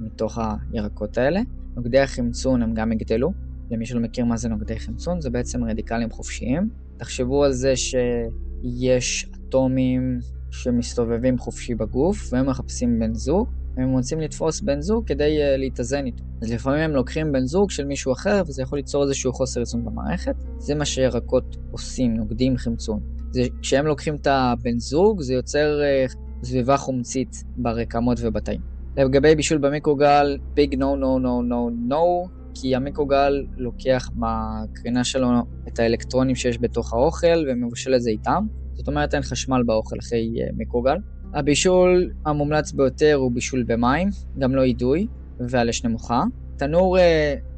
[0.00, 0.38] מתוך
[0.72, 1.40] הירקות האלה.
[1.76, 3.32] נוגדי החמצון הם גם יגדלו.
[3.70, 6.68] למי שלא מכיר מה זה נוגדי חמצון, זה בעצם רדיקלים חופשיים.
[6.96, 10.18] תחשבו על זה שיש אטומים
[10.50, 16.06] שמסתובבים חופשי בגוף, והם מחפשים בן זוג, הם רוצים לתפוס בן זוג כדי uh, להתאזן
[16.06, 16.24] איתו.
[16.42, 19.84] אז לפעמים הם לוקחים בן זוג של מישהו אחר, וזה יכול ליצור איזשהו חוסר איזון
[19.84, 20.34] במערכת.
[20.58, 23.00] זה מה שירקות עושים, נוגדים חמצון.
[23.30, 28.71] זה, כשהם לוקחים את הבן זוג, זה יוצר uh, סביבה חומצית ברקמות ובתאים.
[28.96, 35.28] לגבי בישול במיקרוגל, ביג נו נו נו נו נו, כי המיקרוגל לוקח בקרינה שלו
[35.68, 38.44] את האלקטרונים שיש בתוך האוכל ומבשל את זה איתם.
[38.74, 40.96] זאת אומרת אין חשמל באוכל אחרי uh, מיקרוגל.
[41.34, 45.06] הבישול המומלץ ביותר הוא בישול במים, גם לא אידוי,
[45.48, 46.22] ועל אש נמוכה.
[46.56, 47.00] תנור uh,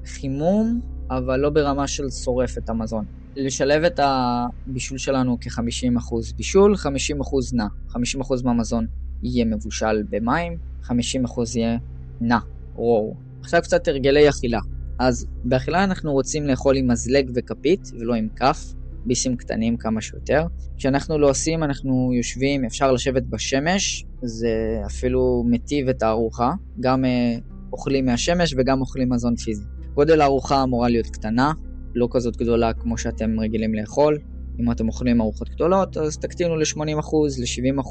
[0.08, 0.80] חימום,
[1.10, 3.04] אבל לא ברמה של שורף את המזון.
[3.36, 6.86] לשלב את הבישול שלנו כ-50% בישול, 50%
[7.52, 7.66] נע.
[7.88, 7.96] 50%
[8.44, 8.86] מהמזון
[9.24, 10.90] יהיה מבושל במים, 50%
[11.56, 11.78] יהיה
[12.20, 12.38] נע,
[12.74, 13.16] רור.
[13.40, 14.60] עכשיו קצת הרגלי אכילה.
[14.98, 18.74] אז באכילה אנחנו רוצים לאכול עם מזלג וכפית ולא עם כף.
[19.06, 20.46] ביסים קטנים כמה שיותר.
[20.76, 27.36] כשאנחנו לא עושים, אנחנו יושבים, אפשר לשבת בשמש, זה אפילו מטיב את הארוחה, גם אה,
[27.72, 29.64] אוכלים מהשמש וגם אוכלים מזון פיזי.
[29.94, 31.52] גודל הארוחה אמורה להיות קטנה,
[31.94, 34.18] לא כזאת גדולה כמו שאתם רגילים לאכול.
[34.60, 37.88] אם אתם אוכלים ארוחות גדולות, אז תקטינו ל-80%, ל-70%,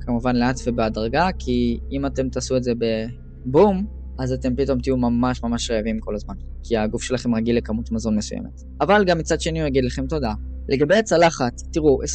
[0.00, 3.86] כמובן לאט ובהדרגה, כי אם אתם תעשו את זה בבום,
[4.18, 8.16] אז אתם פתאום תהיו ממש ממש רעבים כל הזמן, כי הגוף שלכם רגיל לכמות מזון
[8.16, 8.62] מסוימת.
[8.80, 10.32] אבל גם מצד שני הוא יגיד לכם תודה.
[10.68, 12.06] לגבי הצלחת, תראו, 25%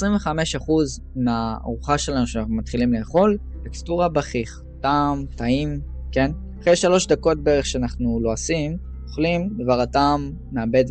[1.16, 5.80] מהארוחה שלנו שאנחנו מתחילים לאכול, טקסטורה בכיך, טעם, טעים,
[6.12, 6.32] כן?
[6.62, 8.78] אחרי שלוש דקות בערך שאנחנו לועסים,
[9.08, 10.86] אוכלים, כבר הטעם מאבד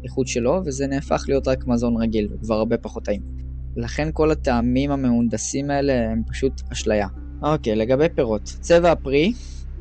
[0.00, 3.22] מהאיכות שלו, וזה נהפך להיות רק מזון רגיל, וכבר הרבה פחות טעים.
[3.76, 7.08] לכן כל הטעמים המהונדסים האלה הם פשוט אשליה.
[7.42, 8.42] אוקיי, לגבי פירות.
[8.42, 9.32] צבע הפרי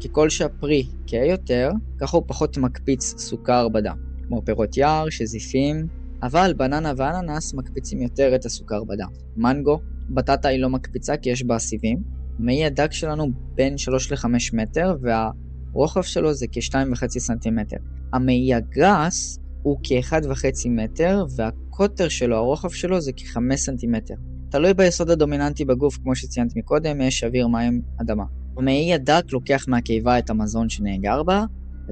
[0.03, 3.97] ככל שהפרי כהה יותר, ככה הוא פחות מקפיץ סוכר בדם,
[4.27, 5.87] כמו פירות יער, שזיפים,
[6.23, 9.09] אבל בננה ואננס מקפיצים יותר את הסוכר בדם.
[9.37, 12.03] מנגו, בטטה היא לא מקפיצה כי יש בה סיבים.
[12.39, 17.77] מעי הדק שלנו בין 3 ל-5 מטר, והרוחב שלו זה כ-2.5 סנטימטר.
[18.13, 24.13] המעי הגס הוא כ-1.5 מטר, והקוטר שלו, הרוחב שלו זה כ-5 סנטימטר.
[24.51, 28.23] תלוי ביסוד הדומיננטי בגוף, כמו שציינת מקודם, יש אוויר, מים, אדמה.
[28.57, 31.45] המעי הדק לוקח מהקיבה את המזון שנאגר בה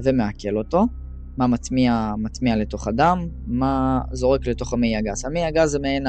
[0.04, 0.84] ומעכל אותו.
[1.36, 5.24] מה מטמיע, מטמיע לתוך הדם, מה זורק לתוך המעי הגס.
[5.24, 6.06] המעי הגס זה מעין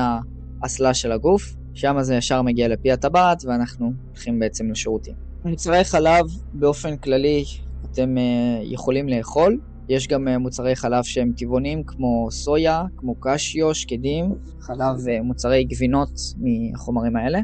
[0.62, 5.14] האסלה של הגוף, שם זה ישר מגיע לפי הטבעת ואנחנו הולכים בעצם לשירותים.
[5.46, 7.44] מוצרי חלב באופן כללי
[7.92, 8.20] אתם uh,
[8.64, 9.60] יכולים לאכול.
[9.90, 15.64] יש גם uh, מוצרי חלב שהם טבעונים כמו סויה, כמו קשיו, שקדים, חלב uh, מוצרי
[15.64, 17.40] גבינות מהחומרים האלה.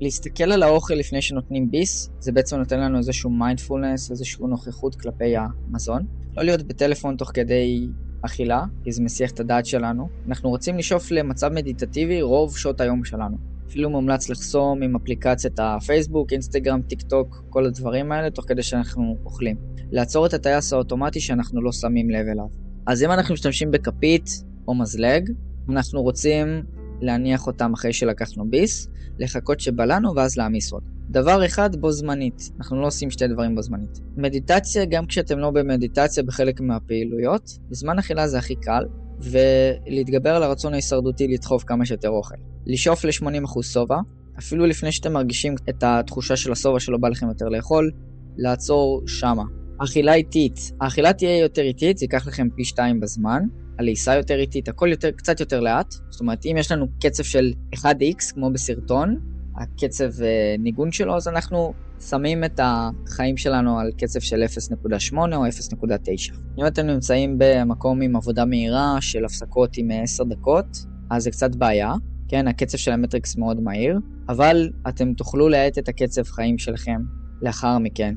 [0.00, 5.34] להסתכל על האוכל לפני שנותנים ביס, זה בעצם נותן לנו איזשהו מיינדפולנס, איזשהו נוכחות כלפי
[5.36, 6.06] המזון.
[6.36, 7.88] לא להיות בטלפון תוך כדי
[8.22, 10.08] אכילה, כי זה מסיח את הדעת שלנו.
[10.28, 13.49] אנחנו רוצים לשאוף למצב מדיטטיבי רוב שעות היום שלנו.
[13.70, 19.16] אפילו מומלץ לחסום עם אפליקציית הפייסבוק, אינסטגרם, טיק טוק, כל הדברים האלה, תוך כדי שאנחנו
[19.24, 19.56] אוכלים.
[19.90, 22.44] לעצור את הטייס האוטומטי שאנחנו לא שמים לב אליו.
[22.86, 25.30] אז אם אנחנו משתמשים בכפית או מזלג,
[25.68, 26.62] אנחנו רוצים
[27.00, 30.82] להניח אותם אחרי שלקחנו ביס, לחכות שבלענו ואז להעמיס עוד.
[31.10, 34.00] דבר אחד בו זמנית, אנחנו לא עושים שתי דברים בו זמנית.
[34.16, 38.84] מדיטציה, גם כשאתם לא במדיטציה בחלק מהפעילויות, בזמן אכילה זה הכי קל,
[39.22, 42.34] ולהתגבר על הרצון ההישרדותי לדחוף כמה שיותר אוכל.
[42.66, 43.98] לשאוף ל-80% שובע,
[44.38, 47.90] אפילו לפני שאתם מרגישים את התחושה של השובע שלא בא לכם יותר לאכול,
[48.36, 49.42] לעצור שמה.
[49.78, 53.42] אכילה איטית, האכילה תהיה יותר איטית, זה ייקח לכם פי 2 בזמן,
[53.78, 55.94] הלעיסה יותר איטית, הכל יותר, קצת יותר לאט.
[56.10, 59.16] זאת אומרת, אם יש לנו קצב של 1x, כמו בסרטון,
[59.56, 60.22] הקצב uh,
[60.58, 61.72] ניגון שלו, אז אנחנו
[62.08, 66.34] שמים את החיים שלנו על קצב של 0.8 או 0.9.
[66.58, 70.66] אם אתם נמצאים במקום עם עבודה מהירה של הפסקות עם 10 דקות,
[71.10, 71.94] אז זה קצת בעיה.
[72.28, 73.98] כן, הקצב של המטריקס מאוד מהיר,
[74.28, 77.00] אבל אתם תוכלו להאט את הקצב חיים שלכם
[77.42, 78.14] לאחר מכן.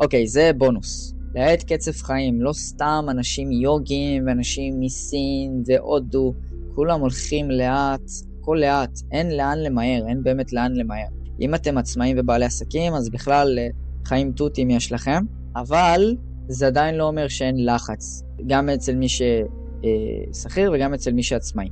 [0.00, 1.14] אוקיי, זה בונוס.
[1.34, 6.34] להאט קצב חיים, לא סתם אנשים יוגים ואנשים מסין והודו,
[6.74, 8.10] כולם הולכים לאט,
[8.40, 11.17] הכל לאט, אין לאן למהר, אין באמת לאן למהר.
[11.40, 13.68] אם אתם עצמאים ובעלי עסקים, אז בכלל אה,
[14.04, 15.24] חיים תותים יש לכם,
[15.56, 16.16] אבל
[16.48, 21.68] זה עדיין לא אומר שאין לחץ, גם אצל מי ששכיר וגם אצל מי שעצמאי.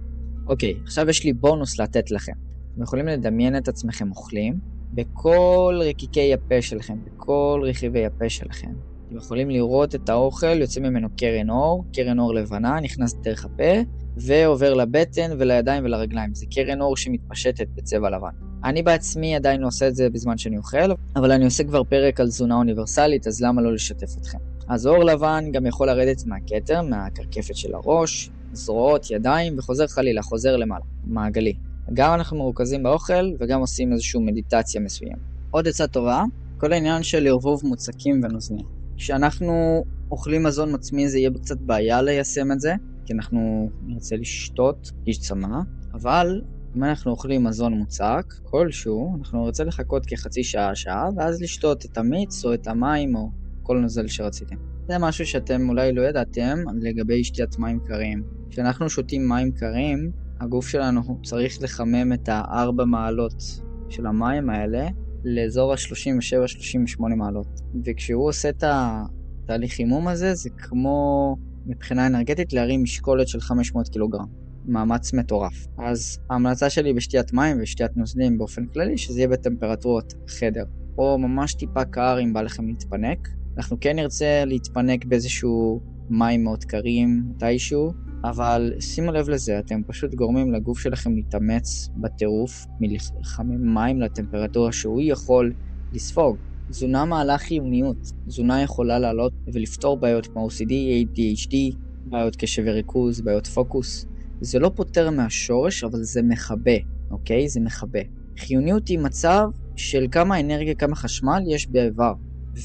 [0.47, 2.33] אוקיי, עכשיו יש לי בונוס לתת לכם.
[2.75, 4.59] אתם יכולים לדמיין את עצמכם אוכלים
[4.93, 8.73] בכל רקיקי הפה שלכם, בכל רכיבי הפה שלכם.
[9.09, 13.73] אתם יכולים לראות את האוכל, יוצא ממנו קרן אור, קרן אור לבנה, נכנס דרך הפה,
[14.17, 16.35] ועובר לבטן ולידיים ולרגליים.
[16.35, 18.56] זה קרן אור שמתפשטת בצבע לבן.
[18.67, 22.21] אני בעצמי עדיין לא עושה את זה בזמן שאני אוכל, אבל אני עושה כבר פרק
[22.21, 24.39] על תזונה אוניברסלית, אז למה לא לשתף אתכם?
[24.69, 30.57] אז אור לבן גם יכול לרדת מהכתר, מהקרקפת של הראש, זרועות, ידיים, וחוזר חלילה, חוזר
[30.57, 31.55] למעלה, מעגלי.
[31.95, 35.17] גם אנחנו מרוכזים באוכל וגם עושים איזושהי מדיטציה מסוים.
[35.51, 36.25] עוד עצה טובה,
[36.59, 38.67] כל העניין של ערבוב מוצקים ונוזנים.
[38.97, 42.75] כשאנחנו אוכלים מזון מצמי זה יהיה קצת בעיה ליישם את זה,
[43.07, 45.59] כי אנחנו נרצה לשתות, יש צמא,
[45.95, 46.41] אבל
[46.77, 51.99] אם אנחנו אוכלים מזון מוצק כלשהו, אנחנו נרצה לחכות כחצי שעה, שעה, ואז לשתות את
[51.99, 53.31] המיץ או את המים או
[53.63, 54.57] כל נוזל שרציתם.
[54.89, 58.23] זה משהו שאתם אולי לא ידעתם לגבי שתיית מים קרים.
[58.51, 60.11] כשאנחנו שותים מים קרים,
[60.41, 63.43] הגוף שלנו צריך לחמם את הארבע מעלות
[63.89, 64.89] של המים האלה
[65.25, 67.61] לאזור ה-37-38 מעלות.
[67.85, 74.46] וכשהוא עושה את התהליך חימום הזה, זה כמו מבחינה אנרגטית להרים משקולת של 500 קילוגרם.
[74.67, 75.67] מאמץ מטורף.
[75.79, 80.65] אז ההמלצה שלי בשתיית מים ושתיית נוזלים באופן כללי, שזה יהיה בטמפרטורות חדר.
[80.99, 83.29] או ממש טיפה קר אם בא לכם להתפנק.
[83.57, 87.93] אנחנו כן נרצה להתפנק באיזשהו מים מאוד קרים מתישהו,
[88.25, 95.01] אבל שימו לב לזה, אתם פשוט גורמים לגוף שלכם להתאמץ בטירוף מלחמם מים לטמפרטורה שהוא
[95.03, 95.53] יכול
[95.93, 96.37] לספוג.
[96.71, 97.97] תזונה מעלה חיוניות.
[98.27, 104.07] תזונה יכולה לעלות ולפתור בעיות כמו OCD, ADHD, בעיות קשב וריכוז, בעיות פוקוס.
[104.41, 106.77] זה לא פותר מהשורש, אבל זה מכבה,
[107.11, 107.49] אוקיי?
[107.49, 108.01] זה מכבה.
[108.39, 112.13] חיוניות היא מצב של כמה אנרגיה, כמה חשמל יש באיבר.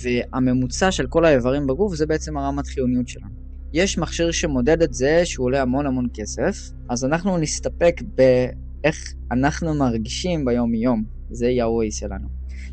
[0.01, 3.41] והממוצע של כל האיברים בגוף זה בעצם הרמת חיוניות שלנו.
[3.73, 6.57] יש מכשיר שמודד את זה שהוא עולה המון המון כסף,
[6.89, 12.27] אז אנחנו נסתפק באיך אנחנו מרגישים ביום יום, זה יהיה ה-way שלנו.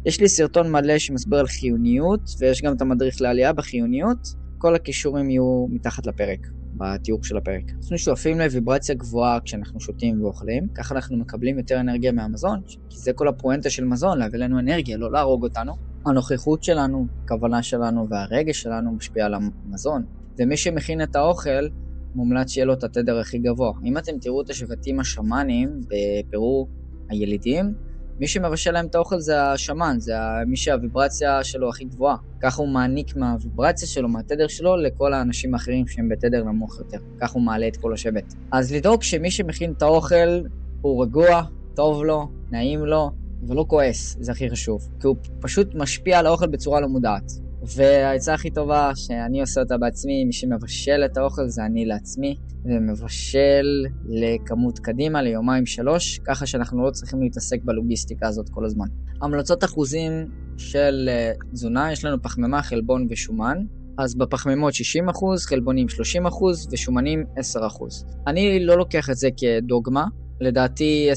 [0.04, 5.30] יש לי סרטון מלא שמסביר על חיוניות, ויש גם את המדריך לעלייה בחיוניות, כל הכישורים
[5.30, 6.46] יהיו מתחת לפרק,
[6.78, 7.62] בתיאור של הפרק.
[7.82, 13.12] אנחנו שואפים לוויברציה גבוהה כשאנחנו שותים ואוכלים, ככה אנחנו מקבלים יותר אנרגיה מהמזון, כי זה
[13.12, 15.72] כל הפואנטה של מזון, להביא לנו אנרגיה, לא להרוג אותנו.
[16.06, 20.02] הנוכחות שלנו, הכוונה שלנו והרגש שלנו משפיע על המזון.
[20.38, 21.68] ומי שמכין את האוכל,
[22.14, 23.72] מומלץ שיהיה לו את התדר הכי גבוה.
[23.84, 26.68] אם אתם תראו את השבטים השמאנים בפרו
[27.10, 27.74] הילידים,
[28.20, 30.14] מי שמבשל להם את האוכל זה השמן, זה
[30.46, 32.16] מי שהוויברציה שלו הכי גבוהה.
[32.40, 36.98] ככה הוא מעניק מהוויברציה שלו, מהתדר שלו, לכל האנשים האחרים שהם בתדר נמוך יותר.
[37.20, 38.34] ככה הוא מעלה את כל השבט.
[38.52, 40.40] אז לדאוג שמי שמכין את האוכל
[40.80, 41.42] הוא רגוע,
[41.76, 43.10] טוב לו, נעים לו,
[43.48, 44.88] ולא כועס, זה הכי חשוב.
[45.00, 47.47] כי הוא פשוט משפיע על האוכל בצורה לא מודעת.
[47.76, 53.66] והעצה הכי טובה שאני עושה אותה בעצמי, מי שמבשל את האוכל זה אני לעצמי, ומבשל
[54.08, 58.86] לכמות קדימה, ליומיים שלוש, ככה שאנחנו לא צריכים להתעסק בלוגיסטיקה הזאת כל הזמן.
[59.22, 60.12] המלצות אחוזים
[60.56, 63.58] של uh, תזונה, יש לנו פחמימה, חלבון ושומן.
[63.98, 64.76] אז בפחמימות 60%,
[65.48, 66.30] חלבונים 30%
[66.72, 67.24] ושומנים
[67.56, 67.58] 10%.
[68.26, 70.04] אני לא לוקח את זה כדוגמה,
[70.40, 71.14] לדעתי 10%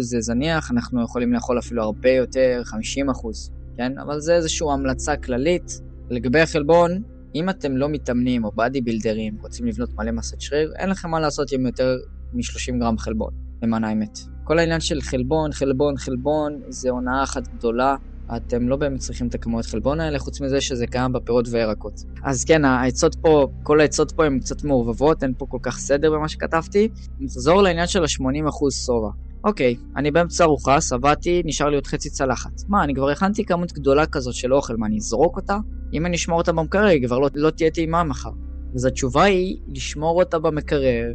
[0.00, 3.60] זה זניח, אנחנו יכולים לאכול אפילו הרבה יותר, 50%.
[3.76, 3.98] כן?
[3.98, 5.80] אבל זה איזושהי המלצה כללית.
[6.10, 7.02] לגבי החלבון,
[7.34, 11.20] אם אתם לא מתאמנים או באדי בילדרים, רוצים לבנות מלא מסת שריר, אין לכם מה
[11.20, 11.96] לעשות עם יותר
[12.32, 13.30] מ-30 גרם חלבון,
[13.62, 14.18] למען האמת.
[14.44, 17.96] כל העניין של חלבון, חלבון, חלבון, זה הונאה אחת גדולה.
[18.36, 22.00] אתם לא באמת צריכים את הכמויות חלבון האלה, חוץ מזה שזה קיים בפירות וירקות.
[22.24, 26.10] אז כן, העצות פה, כל העצות פה הן קצת מעורבבות, אין פה כל כך סדר
[26.10, 26.88] במה שכתבתי.
[27.20, 29.10] נחזור לעניין של ה-80% שובע.
[29.44, 32.50] אוקיי, אני באמצע ארוחה, שבעתי, נשאר לי עוד חצי צלחת.
[32.68, 35.58] מה, אני כבר הכנתי כמות גדולה כזאת של אוכל, מה, אני אזרוק אותה?
[35.92, 38.30] אם אני אשמור אותה במקרר, היא כבר לא, לא תהיה טעימה מחר.
[38.74, 41.12] אז התשובה היא לשמור אותה במקרר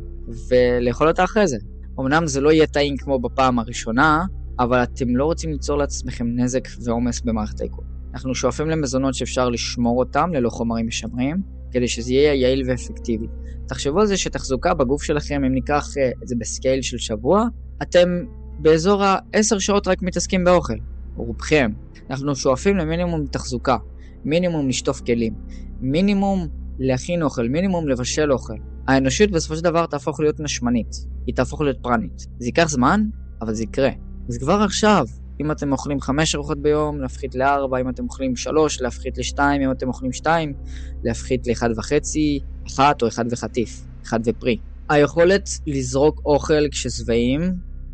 [0.50, 1.58] ולאכול אותה אחרי זה.
[2.00, 4.26] אמנם זה לא יהיה טעים כמו בפעם הראשונה,
[4.60, 7.84] אבל אתם לא רוצים ליצור לעצמכם נזק ועומס במערכת העיכול.
[8.14, 13.28] אנחנו שואפים למזונות שאפשר לשמור אותם ללא חומרים משמרים, כדי שזה יהיה יעיל ואפקטיבי.
[13.68, 17.48] תחשבו על זה שתחזוקה בגוף שלכם, אם ניקח אה, את זה בסקייל של שבוע,
[17.82, 18.24] אתם
[18.60, 20.74] באזור ה-10 שעות רק מתעסקים באוכל,
[21.16, 21.72] רובכם.
[22.10, 23.78] אנחנו שואפים למינימום תחזוקה,
[24.26, 25.34] מינימום לשטוף כלים,
[25.82, 26.48] מינימום
[26.80, 28.54] להכין אוכל, מינימום לבשל אוכל.
[28.88, 30.96] האנושות בסופו של דבר תהפוך להיות נשמנית,
[31.28, 32.20] היא תהפוך להיות פרנית.
[32.40, 33.04] זה ייקח זמן,
[33.42, 33.90] אבל זה יקרה.
[34.30, 35.06] אז כבר עכשיו,
[35.42, 39.72] אם אתם אוכלים 5 ארוחות ביום, להפחית ל-4, אם אתם אוכלים 3, להפחית ל-2, אם
[39.72, 40.54] אתם אוכלים 2,
[41.04, 41.92] להפחית ל-1.5,
[42.68, 44.58] 1 או 1 וחטיף, 1 ופרי.
[44.90, 47.42] היכולת לזרוק אוכל כששבעים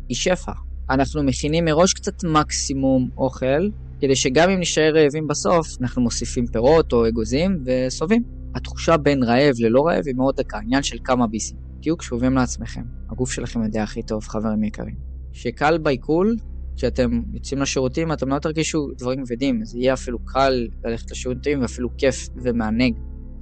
[0.08, 0.52] היא שפע.
[0.90, 3.68] אנחנו מכינים מראש קצת מקסימום אוכל,
[4.00, 8.22] כדי שגם אם נשאר רעבים בסוף, אנחנו מוסיפים פירות או אגוזים וסובבים.
[8.54, 11.56] התחושה בין רעב ללא רעב היא מאוד דקה, עניין של כמה ביסים.
[11.82, 14.94] תהיו קשובים לעצמכם, הגוף שלכם יודע הכי טוב, חברים יקרים.
[15.32, 16.36] שקל בעיכול,
[16.76, 21.88] כשאתם יוצאים לשירותים, אתם לא תרגישו דברים כבדים, זה יהיה אפילו קל ללכת לשירותים ואפילו
[21.98, 22.94] כיף ומענג.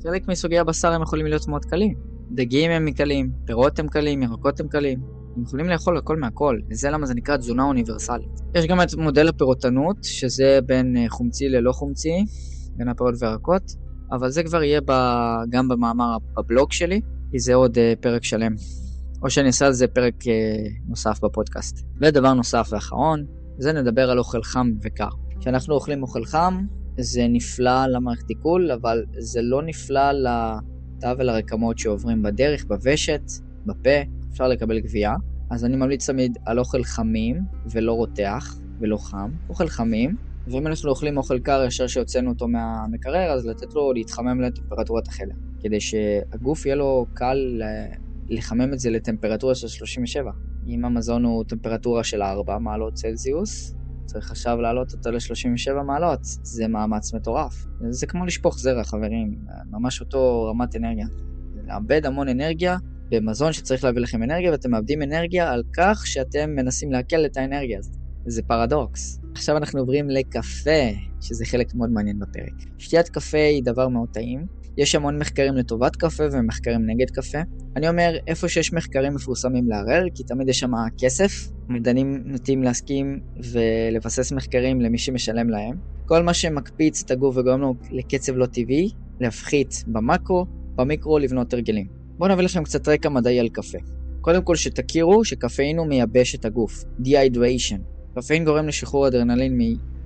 [0.02, 2.19] חלק מסוגי הבשר הם יכולים להיות מאוד קלים.
[2.30, 5.00] דגים הם קלים, פירות הם קלים, ירקות הם קלים.
[5.36, 8.40] הם יכולים לאכול הכל מהכל, וזה למה זה נקרא תזונה אוניברסלית.
[8.54, 12.24] יש גם את מודל הפירוטנות, שזה בין אה, חומצי ללא חומצי,
[12.76, 13.62] בין הפירות והירקות,
[14.12, 14.80] אבל זה כבר יהיה.
[15.50, 17.00] גם במאמר בבלוג שלי,
[17.30, 18.54] כי זה עוד uh, פרק שלם.
[19.22, 20.28] או שאני אעשה על זה פרק uh,
[20.88, 21.86] נוסף בפודקאסט.
[22.00, 23.24] ודבר נוסף ואחרון,
[23.58, 25.08] זה נדבר על אוכל חם וקר.
[25.40, 26.66] כשאנחנו אוכלים אוכל חם,
[26.98, 30.12] זה נפלא למערכת עיכול, אבל זה לא נפלא
[31.00, 33.22] לתא ולרקמות שעוברים בדרך, בוושת,
[33.66, 33.90] בפה,
[34.32, 35.14] אפשר לקבל גבייה.
[35.50, 37.40] אז אני ממליץ תמיד על אוכל חמים
[37.72, 43.30] ולא רותח ולא חם, אוכל חמים, ואם אנחנו אוכלים אוכל קר ישר שהוצאנו אותו מהמקרר,
[43.32, 47.62] אז לתת לו להתחמם לטמפרטורת החלר, כדי שהגוף יהיה לו קל
[48.28, 50.30] לחמם את זה לטמפרטורה של 37.
[50.68, 53.74] אם המזון הוא טמפרטורה של 4 מעלות צלזיוס,
[54.10, 57.66] צריך עכשיו להעלות אותו ל-37 מעלות, זה מאמץ מטורף.
[57.90, 59.38] זה כמו לשפוך זרע, חברים,
[59.70, 61.06] ממש אותו רמת אנרגיה.
[61.66, 62.76] לאבד המון אנרגיה
[63.10, 67.78] במזון שצריך להביא לכם אנרגיה, ואתם מאבדים אנרגיה על כך שאתם מנסים לעכל את האנרגיה
[67.78, 67.96] הזאת.
[68.26, 69.20] זה פרדוקס.
[69.34, 70.80] עכשיו אנחנו עוברים לקפה,
[71.20, 72.54] שזה חלק מאוד מעניין בפרק.
[72.78, 74.46] שתיית קפה היא דבר מאוד טעים.
[74.80, 77.38] יש המון מחקרים לטובת קפה ומחקרים נגד קפה.
[77.76, 81.32] אני אומר, איפה שיש מחקרים מפורסמים לערער, כי תמיד יש שם כסף,
[81.68, 83.20] מדענים נוטים להסכים
[83.52, 85.76] ולבסס מחקרים למי שמשלם להם.
[86.06, 88.88] כל מה שמקפיץ את הגוף וגורם לו לקצב לא טבעי,
[89.20, 91.86] להפחית במקרו, במיקרו לבנות הרגלים.
[92.18, 93.78] בואו נביא לכם קצת רקע מדעי על קפה.
[94.20, 97.80] קודם כל שתכירו שקפאין הוא מייבש את הגוף, Dehydration.
[98.14, 99.58] קפאין גורם לשחרור אדרנלין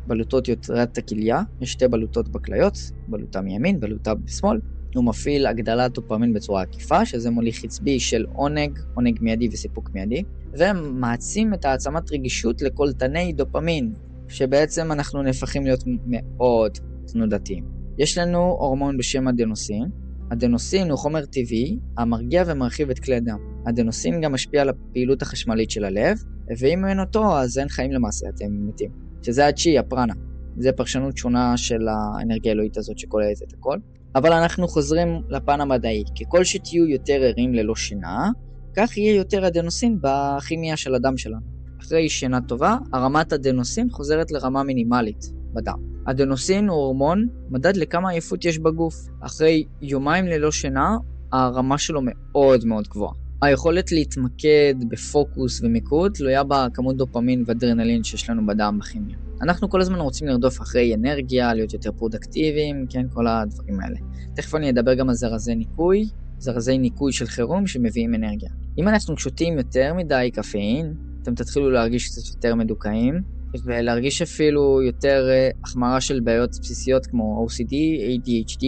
[0.06, 2.78] מבלוטות יותרת הכליה, יש שתי בלוטות בכליות,
[3.08, 4.58] בלוטה מימין, בלוטה בשמאל.
[4.94, 10.22] הוא מפעיל הגדלת דופמין בצורה עקיפה, שזה מוליך עצבי של עונג, עונג מיידי וסיפוק מיידי,
[10.58, 13.92] ומעצים את העצמת רגישות לקולטני דופמין,
[14.28, 16.78] שבעצם אנחנו נהפכים להיות מאוד
[17.12, 17.64] תנודתיים.
[17.98, 19.84] יש לנו הורמון בשם אדנוסין,
[20.32, 23.38] אדנוסין הוא חומר טבעי המרגיע ומרחיב את כלי הדם.
[23.68, 26.16] אדנוסין גם משפיע על הפעילות החשמלית של הלב,
[26.58, 29.03] ואם אין אותו אז אין חיים למעשה, אתם מתים.
[29.24, 30.14] שזה הצ'י, הפרנה.
[30.56, 33.78] זה פרשנות שונה של האנרגיה האלוהית הזאת שכוללת את הכל.
[34.14, 36.04] אבל אנחנו חוזרים לפן המדעי.
[36.20, 38.30] ככל שתהיו יותר ערים ללא שינה,
[38.76, 41.40] כך יהיה יותר אדנוסין בכימיה של הדם שלנו.
[41.80, 45.78] אחרי שינה טובה, הרמת אדנוסין חוזרת לרמה מינימלית בדם.
[46.04, 48.94] אדנוסין הוא הורמון מדד לכמה עייפות יש בגוף.
[49.20, 50.96] אחרי יומיים ללא שינה,
[51.32, 53.23] הרמה שלו מאוד מאוד גבוהה.
[53.44, 59.16] היכולת להתמקד בפוקוס ומיקוד תלויה בכמות דופמין ואדרנלין שיש לנו בדם בכימיה.
[59.42, 63.96] אנחנו כל הזמן רוצים לרדוף אחרי אנרגיה, להיות יותר פרודקטיביים, כן, כל הדברים האלה.
[64.36, 68.50] תכף אני אדבר גם על זרזי ניקוי, זרזי ניקוי של חירום שמביאים אנרגיה.
[68.78, 73.20] אם אנחנו שותים יותר מדי קפאין, אתם תתחילו להרגיש קצת יותר מדוכאים,
[73.64, 78.64] ולהרגיש אפילו יותר אה, החמרה של בעיות בסיסיות כמו OCD, ADHD,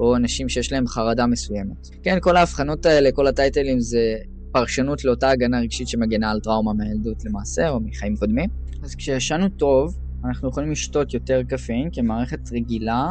[0.00, 1.88] או אנשים שיש להם חרדה מסוימת.
[2.02, 4.16] כן, כל ההבחנות האלה, כל הטייטלים זה
[4.52, 8.50] פרשנות לאותה הגנה רגשית שמגנה על טראומה מהילדות למעשה, או מחיים קודמים.
[8.82, 13.08] אז כשישנו טוב, אנחנו יכולים לשתות יותר קפאין כמערכת רגילה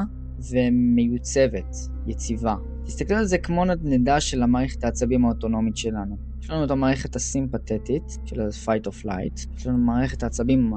[0.51, 1.75] ומיוצבת,
[2.07, 2.55] יציבה.
[2.85, 6.17] תסתכלו על זה כמו נדנדה של המערכת העצבים האוטונומית שלנו.
[6.41, 10.73] יש לנו את המערכת הסימפתטית, של ה-fight of flight, יש לנו מערכת העצבים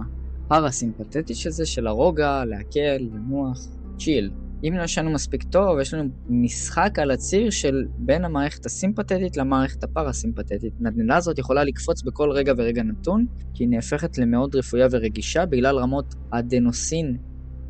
[0.46, 3.59] הפרסימפתטית שזה של הרוגע, להקל, לנוח,
[3.98, 4.30] צ'יל.
[4.64, 9.84] אם לא ישנו מספיק טוב, יש לנו משחק על הציר של בין המערכת הסימפתטית למערכת
[9.84, 10.74] הפרסימפתטית.
[10.80, 15.78] הנדנדה הזאת יכולה לקפוץ בכל רגע ורגע נתון, כי היא נהפכת למאוד רפויה ורגישה בגלל
[15.78, 17.16] רמות אדנוסין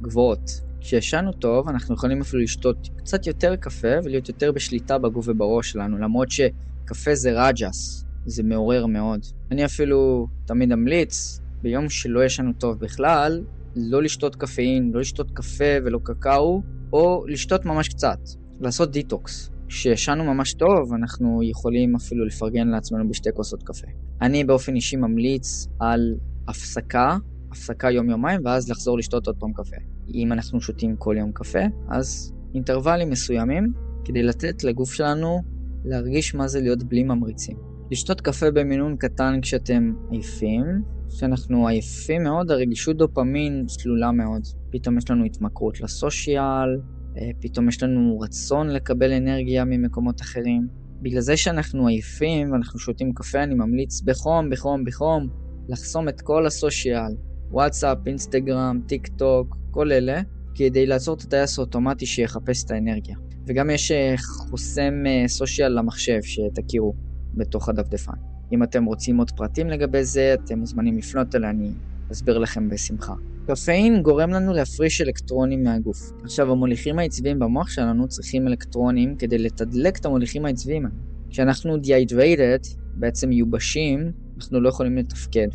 [0.02, 0.50] גבוהות.
[0.80, 5.98] כשישנו טוב, אנחנו יכולים אפילו לשתות קצת יותר קפה ולהיות יותר בשליטה בגוף ובראש שלנו,
[5.98, 9.20] למרות שקפה זה רג'ס, זה מעורר מאוד.
[9.50, 13.44] אני אפילו תמיד אמליץ, ביום שלא ישנו טוב בכלל,
[13.76, 16.62] לא לשתות קפאין, לא לשתות קפה ולא קקאו,
[16.92, 18.18] או לשתות ממש קצת,
[18.60, 19.50] לעשות דיטוקס.
[19.68, 23.86] כשישנו ממש טוב, אנחנו יכולים אפילו לפרגן לעצמנו בשתי כוסות קפה.
[24.22, 26.14] אני באופן אישי ממליץ על
[26.48, 27.16] הפסקה,
[27.50, 29.76] הפסקה יום-יומיים, ואז לחזור לשתות עוד פעם קפה.
[30.14, 33.72] אם אנחנו שותים כל יום קפה, אז אינטרוולים מסוימים,
[34.04, 35.42] כדי לתת לגוף שלנו
[35.84, 37.56] להרגיש מה זה להיות בלי ממריצים.
[37.90, 40.95] לשתות קפה במינון קטן כשאתם עייפים.
[41.08, 44.42] כשאנחנו עייפים מאוד, הרגישות דופמין שלנו עולה מאוד.
[44.70, 46.80] פתאום יש לנו התמכרות לסושיאל,
[47.18, 50.68] אה, פתאום יש לנו רצון לקבל אנרגיה ממקומות אחרים.
[51.02, 55.28] בגלל זה שאנחנו עייפים ואנחנו שותים קפה, אני ממליץ בחום, בחום, בחום,
[55.68, 57.12] לחסום את כל הסושיאל,
[57.50, 60.20] וואטסאפ, אינסטגרם, טיק טוק, כל אלה,
[60.54, 63.16] כדי לעצור את הטייס האוטומטי שיחפש את האנרגיה.
[63.46, 66.94] וגם יש אה, חוסם אה, סושיאל למחשב שתכירו
[67.34, 68.35] בתוך הדפדפן.
[68.52, 71.70] אם אתם רוצים עוד פרטים לגבי זה, אתם מוזמנים לפנות אליי, אני
[72.12, 73.14] אסביר לכם בשמחה.
[73.46, 75.98] קפאין גורם לנו להפריש אלקטרונים מהגוף.
[76.24, 80.86] עכשיו, המוליכים העצביים במוח שלנו צריכים אלקטרונים כדי לתדלק את המוליכים העצביים.
[81.30, 85.48] כשאנחנו dehydrated, בעצם מיובשים, אנחנו לא יכולים לתפקד.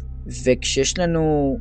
[0.46, 1.58] וכשיש לנו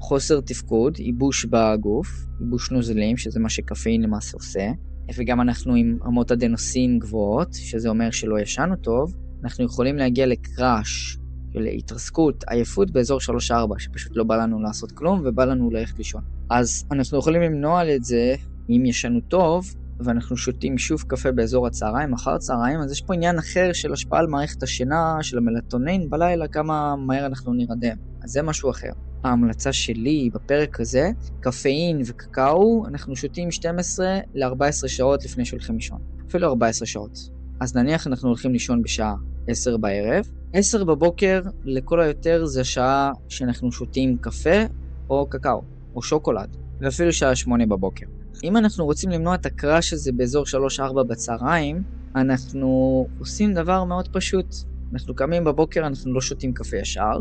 [0.00, 2.08] חוסר תפקוד, ייבוש בגוף,
[2.40, 4.70] ייבוש נוזלים, שזה מה שקפאין למעשה עושה,
[5.16, 9.14] וגם אנחנו עם אמות אדנוסין גבוהות, שזה אומר שלא ישנו טוב,
[9.44, 11.18] אנחנו יכולים להגיע לקראש,
[11.52, 13.18] של התרסקות, עייפות באזור
[13.50, 16.22] 3-4, שפשוט לא בא לנו לעשות כלום ובא לנו ללכת לישון.
[16.50, 18.34] אז אנחנו יכולים למנוע את זה
[18.70, 23.38] אם ישנו טוב, ואנחנו שותים שוב קפה באזור הצהריים, אחר הצהריים, אז יש פה עניין
[23.38, 27.96] אחר של השפעה על מערכת השינה, של המלטונין בלילה, כמה מהר אנחנו נרדם.
[28.22, 28.90] אז זה משהו אחר.
[29.24, 35.98] ההמלצה שלי בפרק הזה, קפאין וקקאו, אנחנו שותים 12 ל-14 שעות לפני שהולכים לישון.
[36.28, 37.18] אפילו 14 שעות.
[37.60, 39.14] אז נניח אנחנו הולכים לישון בשעה
[39.48, 44.62] 10 בערב, 10 בבוקר לכל היותר זה השעה שאנחנו שותים קפה
[45.10, 45.62] או קקאו,
[45.94, 48.06] או שוקולד, ואפילו שעה 8 בבוקר.
[48.44, 50.44] אם אנחנו רוצים למנוע את הקראש הזה באזור
[50.78, 51.82] 3-4 בצהריים,
[52.16, 54.54] אנחנו עושים דבר מאוד פשוט.
[54.92, 57.18] אנחנו קמים בבוקר, אנחנו לא שותים קפה ישר,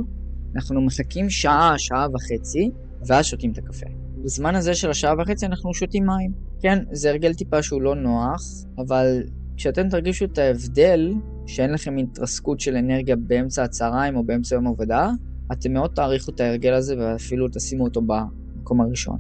[0.56, 2.72] אנחנו מחכים שעה, שעה וחצי,
[3.08, 3.86] ואז שותים את הקפה.
[4.24, 6.32] בזמן הזה של השעה וחצי אנחנו שותים מים.
[6.62, 8.42] כן, זה הרגל טיפה שהוא לא נוח,
[8.78, 9.24] אבל
[9.58, 11.14] כשאתם תרגישו את ההבדל,
[11.48, 15.10] שאין לכם התרסקות של אנרגיה באמצע הצהריים או באמצע יום עבודה,
[15.52, 19.18] אתם מאוד תעריכו את ההרגל הזה ואפילו תשימו אותו במקום הראשון.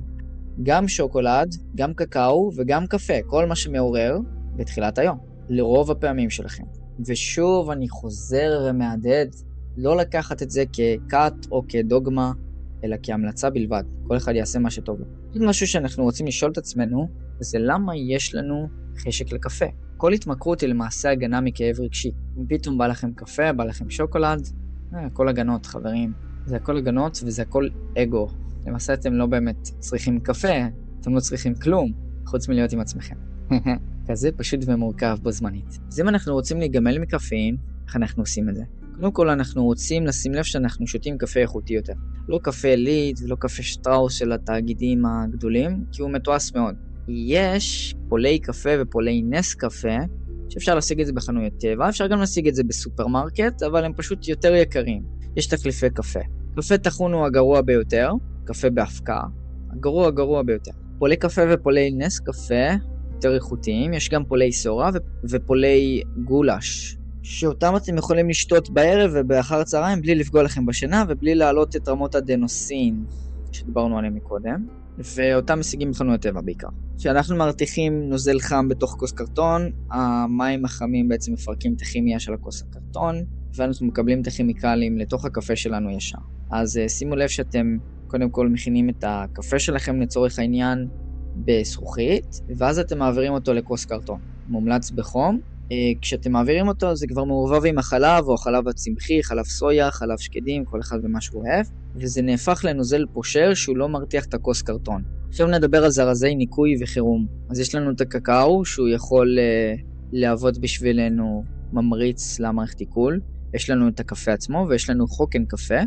[0.63, 4.17] גם שוקולד, גם קקאו וגם קפה, כל מה שמעורר
[4.55, 5.17] בתחילת היום,
[5.49, 6.63] לרוב הפעמים שלכם.
[7.07, 9.35] ושוב, אני חוזר ומהדהד,
[9.77, 12.31] לא לקחת את זה ככת או כדוגמה,
[12.83, 13.83] אלא כהמלצה בלבד.
[14.07, 15.05] כל אחד יעשה מה שטוב לו.
[15.47, 17.07] משהו שאנחנו רוצים לשאול את עצמנו,
[17.39, 18.67] זה למה יש לנו
[18.97, 19.65] חשק לקפה.
[20.03, 22.11] כל התמכרות היא למעשה הגנה מכאב רגשי.
[22.37, 24.47] אם פתאום בא לכם קפה, בא לכם שוקולד,
[24.93, 26.13] אה, הכל הגנות, חברים.
[26.45, 28.27] זה הכל הגנות וזה הכל אגו.
[28.67, 30.67] למעשה אתם לא באמת צריכים קפה,
[31.01, 31.91] אתם לא צריכים כלום,
[32.25, 33.15] חוץ מלהיות עם עצמכם.
[34.07, 35.79] כזה פשוט ומורכב בו זמנית.
[35.87, 38.63] אז אם אנחנו רוצים להיגמל מקפאין, איך אנחנו עושים את זה?
[38.95, 41.93] קודם כל אנחנו רוצים לשים לב שאנחנו שותים קפה איכותי יותר.
[42.27, 46.75] לא קפה עילית ולא קפה שטראוס של התאגידים הגדולים, כי הוא מתועש מאוד.
[47.07, 49.97] יש פולי קפה ופולי נס קפה,
[50.49, 54.27] שאפשר להשיג את זה בחנויות טבע, אפשר גם להשיג את זה בסופרמרקט, אבל הם פשוט
[54.27, 55.03] יותר יקרים.
[55.35, 56.19] יש תחליפי קפה.
[56.55, 58.11] קפה טחון הוא הגרוע ביותר,
[58.45, 59.23] קפה בהקפאה,
[59.71, 60.71] הגרוע הגרוע ביותר.
[60.99, 62.69] פולי קפה ופולי נס קפה
[63.13, 64.89] יותר איכותיים, יש גם פולי סורה
[65.29, 71.75] ופולי גולש, שאותם אתם יכולים לשתות בערב ובאחר הצהריים בלי לפגוע לכם בשינה ובלי להעלות
[71.75, 73.05] את רמות הדנוסין
[73.51, 74.65] שדיברנו עליהם מקודם.
[74.97, 76.67] ואותם משיגים בחנויות טבע בעיקר.
[76.97, 82.63] כשאנחנו מרתיחים נוזל חם בתוך כוס קרטון, המים החמים בעצם מפרקים את הכימיה של הכוס
[82.63, 83.15] הקרטון,
[83.57, 86.17] ואנחנו מקבלים את הכימיקלים לתוך הקפה שלנו ישר.
[86.51, 87.77] אז uh, שימו לב שאתם
[88.07, 90.87] קודם כל מכינים את הקפה שלכם לצורך העניין
[91.35, 92.25] בזכוכית,
[92.57, 94.19] ואז אתם מעבירים אותו לכוס קרטון.
[94.47, 95.52] מומלץ בחום, אה,
[96.01, 100.65] כשאתם מעבירים אותו זה כבר מעורבב עם החלב או החלב הצמחי, חלב סויה, חלב שקדים,
[100.65, 105.03] כל אחד במה שהוא אוהב, וזה נהפך לנוזל פושר שהוא לא מרתיח את הכוס קרטון.
[105.29, 107.27] עכשיו נדבר על זרזי ניקוי וחירום.
[107.49, 111.43] אז יש לנו את הקקאו שהוא יכול uh, להוות בשבילנו
[111.73, 113.19] ממריץ למערכת עיכול.
[113.53, 115.79] יש לנו את הקפה עצמו ויש לנו חוקן קפה,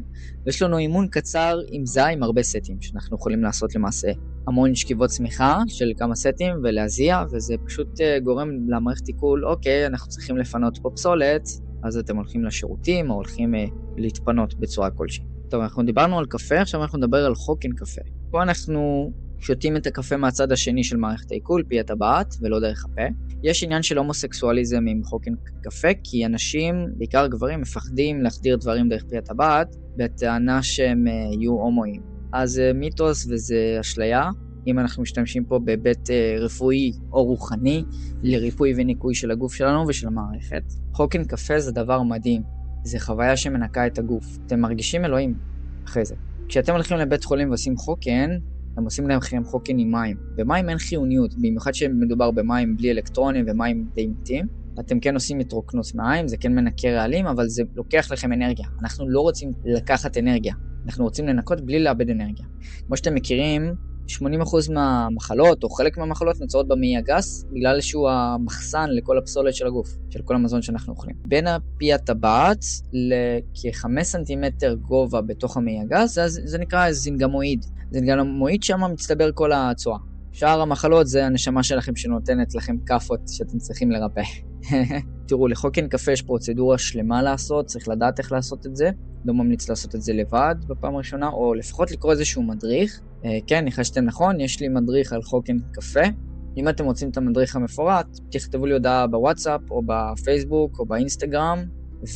[0.47, 4.09] ויש לנו אימון קצר עם זי עם הרבה סטים, שאנחנו יכולים לעשות למעשה
[4.47, 10.09] המון שכיבות צמיחה של כמה סטים ולהזיע, וזה פשוט uh, גורם למערכת עיכול, אוקיי, אנחנו
[10.09, 11.49] צריכים לפנות פה פסולת,
[11.85, 13.59] אז אתם הולכים לשירותים או הולכים uh,
[13.97, 15.25] להתפנות בצורה כלשהי.
[15.51, 18.01] טוב, אנחנו דיברנו על קפה, עכשיו אנחנו נדבר על חוקן קפה.
[18.31, 23.03] פה אנחנו שותים את הקפה מהצד השני של מערכת העיכול, פי הטבעת, ולא דרך הפה.
[23.43, 25.33] יש עניין של הומוסקסואליזם עם חוקן
[25.63, 31.53] קפה, כי אנשים, בעיקר גברים, מפחדים להחדיר דברים דרך פי הטבעת, בטענה שהם uh, יהיו
[31.53, 32.03] הומואים.
[32.33, 34.31] אז זה uh, מיתוס וזה אשליה.
[34.67, 37.85] אם אנחנו משתמשים פה בהיבט uh, רפואי או רוחני
[38.23, 40.63] לריפוי וניקוי של הגוף שלנו ושל המערכת.
[40.93, 42.43] חוקן קפה זה דבר מדהים.
[42.85, 44.39] זה חוויה שמנקה את הגוף.
[44.47, 45.35] אתם מרגישים אלוהים
[45.85, 46.15] אחרי זה.
[46.49, 48.31] כשאתם הולכים לבית חולים ועושים חוקן,
[48.77, 50.17] הם עושים לכם חוקן עם מים.
[50.37, 54.47] במים אין חיוניות, במיוחד שמדובר במים בלי אלקטרונים ומים די מתים.
[54.81, 58.67] אתם כן עושים התרוקנות מים, זה כן מנקה רעלים, אבל זה לוקח לכם אנרגיה.
[58.83, 60.55] אנחנו לא רוצים לקחת אנרגיה,
[60.87, 62.47] אנחנו רוצים לנקות בלי לאבד אנרגיה.
[62.87, 63.75] כמו שאתם מכירים,
[64.09, 69.89] 80% מהמחלות, או חלק מהמחלות, נוצרות במעי הגס, בגלל שהוא המחסן לכל הפסולת של הגוף,
[70.11, 71.17] של כל המזון שאנחנו אוכלים.
[71.29, 77.67] בין הפי הטבעת לכ-5 סנטימטר גובה בתוך המעי הגס, זה, זה נקרא זינגמואיד.
[77.91, 79.99] זינגמואיד שם מצטבר כל הצואה.
[80.33, 84.23] שאר המחלות זה הנשמה שלכם שנותנת לכם כאפות שאתם צריכים לרפא.
[85.29, 88.91] תראו, לחוקן קפה יש פרוצדורה שלמה לעשות, צריך לדעת איך לעשות את זה.
[89.25, 93.01] לא ממליץ לעשות את זה לבד בפעם הראשונה, או לפחות לקרוא איזשהו מדריך.
[93.25, 96.01] אה, כן, ניחשתם נכון, יש לי מדריך על חוקן קפה.
[96.57, 101.65] אם אתם רוצים את המדריך המפורט, תכתבו לי הודעה בוואטסאפ, או בפייסבוק, או באינסטגרם,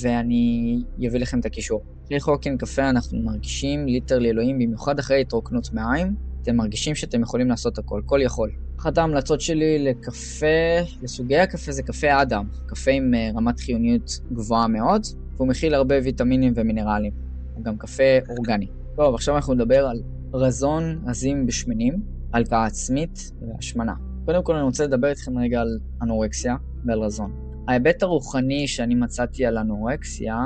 [0.03, 1.83] ואני אביא לכם את הקישור.
[2.07, 6.15] אחרי חוקן קפה אנחנו מרגישים ליטר לאלוהים, במיוחד אחרי התרוקנות מעיים.
[6.43, 8.51] אתם מרגישים שאתם יכולים לעשות הכל, כל יכול.
[8.81, 14.69] אחת ההמלצות שלי לקפה, לסוגי הקפה זה קפה אדם, קפה עם אה, רמת חיוניות גבוהה
[14.69, 15.03] מאוד,
[15.37, 17.13] והוא מכיל הרבה ויטמינים ומינרלים.
[17.55, 18.67] הוא גם קפה אורגני.
[18.97, 20.03] טוב, עכשיו אנחנו נדבר על
[20.35, 22.03] רזון עזים בשמנים,
[22.33, 23.95] הלקאה עצמית והשמנה.
[24.25, 26.57] קודם כל אני רוצה לדבר איתכם רגע על אנורקסיה
[26.87, 27.33] ועל רזון.
[27.69, 30.37] ההיבט הרוחני שאני מצאתי על אנורקסיה,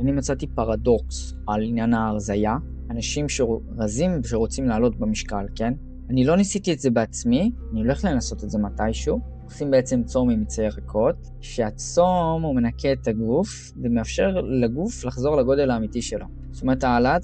[0.00, 2.56] אני מצאתי פרדוקס על עניין ההרזייה.
[2.90, 5.72] אנשים שרזים ושרוצים לעלות במשקל, כן?
[6.10, 9.20] אני לא ניסיתי את זה בעצמי, אני הולך לנסות את זה מתישהו.
[9.44, 15.70] עושים בעצם צום עם מיצי ירקות, שהצום הוא מנקה את הגוף ומאפשר לגוף לחזור לגודל
[15.70, 16.26] האמיתי שלו.
[16.50, 17.22] זאת אומרת, העלאת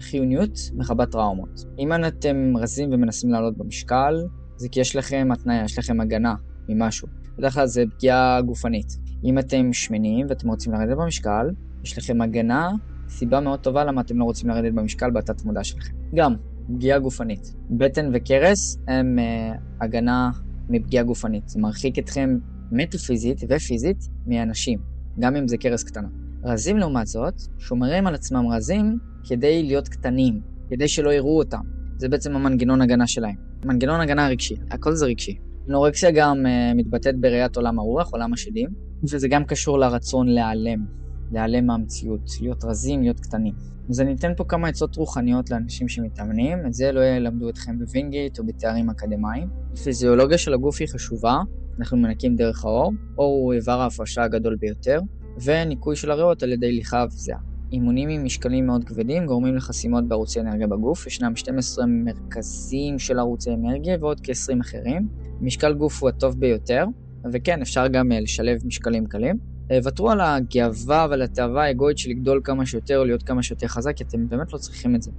[0.00, 1.64] חיוניות מכבה טראומות.
[1.78, 4.14] אם אתם רזים ומנסים לעלות במשקל,
[4.56, 6.34] זה כי יש לכם התניה, יש לכם הגנה
[6.68, 7.08] ממשהו.
[7.38, 8.98] בדרך כלל זה פגיעה גופנית.
[9.24, 11.50] אם אתם שמנים ואתם רוצים לרדת במשקל,
[11.84, 12.70] יש לכם הגנה,
[13.08, 15.94] סיבה מאוד טובה למה אתם לא רוצים לרדת במשקל בתת מודע שלכם.
[16.14, 16.34] גם,
[16.74, 17.54] פגיעה גופנית.
[17.70, 20.30] בטן וקרס הם uh, הגנה
[20.68, 21.48] מפגיעה גופנית.
[21.48, 22.38] זה מרחיק אתכם
[22.72, 24.78] מטאפיזית ופיזית מאנשים,
[25.18, 26.08] גם אם זה כרס קטנה.
[26.44, 31.60] רזים לעומת זאת, שומרים על עצמם רזים כדי להיות קטנים, כדי שלא יראו אותם.
[31.96, 33.34] זה בעצם המנגנון הגנה שלהם.
[33.64, 35.38] מנגנון הגנה רגשי, הכל זה רגשי.
[35.68, 38.68] אנורקסיה גם uh, מתבטאת בראיית עולם הרוח, עולם השדים,
[39.02, 40.84] וזה גם קשור לרצון להיעלם,
[41.32, 43.54] להיעלם מהמציאות, להיות רזים, להיות קטנים.
[43.90, 48.38] אז אני אתן פה כמה עצות רוחניות לאנשים שמתאמנים, את זה לא ילמדו אתכם בווינגייט
[48.38, 49.48] או בתארים אקדמיים.
[49.72, 51.38] הפיזיולוגיה של הגוף היא חשובה,
[51.78, 55.00] אנחנו מנקים דרך האור, אור הוא איבר ההפרשה הגדול ביותר,
[55.44, 57.38] וניקוי של הריאות על ידי ליחה וזיעה.
[57.72, 63.50] אימונים עם משקלים מאוד כבדים גורמים לחסימות בערוצי אנרגיה בגוף, ישנם 12 מרכזים של ערוצי
[63.50, 65.08] אנרגיה ועוד כ-20 אחרים.
[65.40, 66.84] משקל גוף הוא הטוב ביותר,
[67.32, 69.36] וכן, אפשר גם אה, לשלב משקלים קלים.
[69.70, 73.96] אה, ותרו על הגאווה ועל התאווה האגואית של לגדול כמה שיותר, להיות כמה שיותר חזק,
[73.96, 75.10] כי אתם באמת לא צריכים את זה.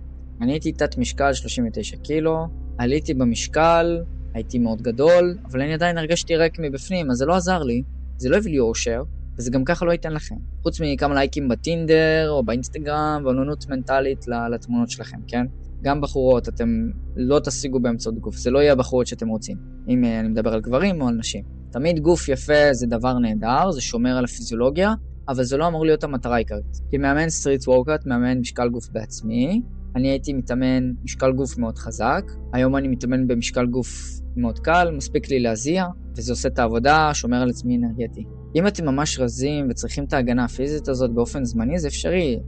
[0.42, 4.00] אני הייתי תת משקל 39 קילו, עליתי במשקל,
[4.34, 7.84] הייתי מאוד גדול, אבל אני עדיין הרגשתי ריק מבפנים, אז זה לא עזר לי,
[8.18, 9.04] זה לא הביא לי אושר,
[9.40, 10.36] וזה גם ככה לא ייתן לכם.
[10.64, 15.46] חוץ מכמה לייקים בטינדר או באינסטגרם ועוררות מנטלית לתמונות שלכם, כן?
[15.82, 16.68] גם בחורות, אתם
[17.16, 19.58] לא תשיגו באמצעות גוף, זה לא יהיה הבחורות שאתם רוצים,
[19.90, 21.44] אם אה, אני מדבר על גברים או על נשים.
[21.72, 24.94] תמיד גוף יפה זה דבר נהדר, זה שומר על הפיזיולוגיה,
[25.30, 26.78] אבל זה לא אמור להיות המטרה העיקרית.
[26.92, 29.62] כמאמן street workout, מאמן משקל גוף בעצמי,
[29.96, 33.88] אני הייתי מתאמן משקל גוף מאוד חזק, היום אני מתאמן במשקל גוף
[34.36, 35.86] מאוד קל, מספיק לי להזיע,
[36.18, 38.24] וזה עושה את העבודה, שומר על עצמי אנרגטי.
[38.56, 42.40] אם אתם ממש רזים וצריכים את ההגנה הפיזית הזאת באופן זמני, זה אפשרי.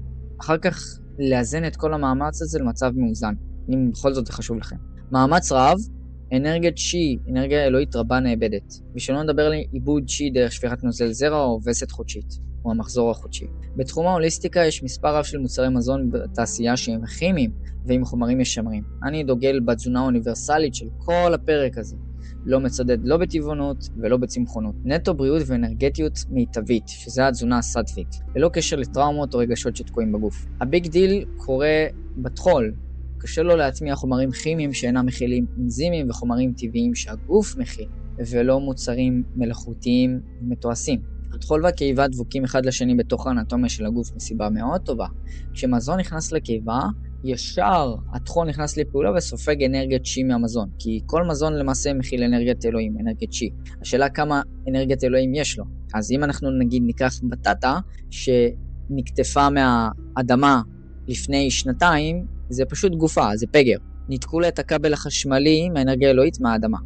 [0.42, 0.80] אחר כך
[1.20, 3.34] לאזן את כל המאמץ הזה למצב מאוזן,
[3.70, 4.76] אם בכל זאת זה חשוב לכם.
[5.12, 5.78] מאמץ רב,
[6.34, 8.74] אנרגיית צ'י, אנרגיה אלוהית רבה נאבדת.
[8.96, 13.46] ושלא נדבר על עיבוד צ'י דרך שפיכת נוזל זרע או וסת חודשית, או המחזור החודשי.
[13.76, 17.52] בתחום ההוליסטיקה יש מספר רב של מוצרי מזון בתעשייה שהם כימיים
[17.86, 18.84] ועם חומרים משמרים.
[19.04, 21.96] אני דוגל בתזונה האוניברסלית של כל הפרק הזה.
[22.46, 24.76] לא מצדד לא בטבעונות ולא בצמחונות.
[24.84, 30.46] נטו בריאות ואנרגטיות מיטבית, שזה התזונה הסטואית, ללא קשר לטראומות או רגשות שתקועים בגוף.
[30.62, 31.86] ה big deal קורה
[32.18, 32.74] בטחול,
[33.18, 37.88] קשה לו להטמיע חומרים כימיים שאינם מכילים אנזימים וחומרים טבעיים שהגוף מכיל,
[38.32, 41.02] ולא מוצרים מלאכותיים מתועשים.
[41.34, 45.08] הטחול והקיבה דבוקים אחד לשני בתוך האנטומיה של הגוף מסיבה מאוד טובה.
[45.54, 46.80] כשמזון נכנס לקיבה,
[47.24, 52.96] ישר הטחול נכנס לפעולה וסופג אנרגיית צ'י מהמזון, כי כל מזון למעשה מכיל אנרגיית אלוהים,
[53.02, 53.50] אנרגיית צ'י.
[53.82, 55.66] השאלה כמה אנרגיית אלוהים יש לו.
[55.94, 60.62] אז אם אנחנו נגיד ניקח בטטה שנקטפה מהאדמה
[61.08, 63.78] לפני שנתיים, זה פשוט גופה, זה פגר.
[64.10, 66.78] ניתקו לה את הכבל החשמלי מהאנרגיה האלוהית מהאדמה.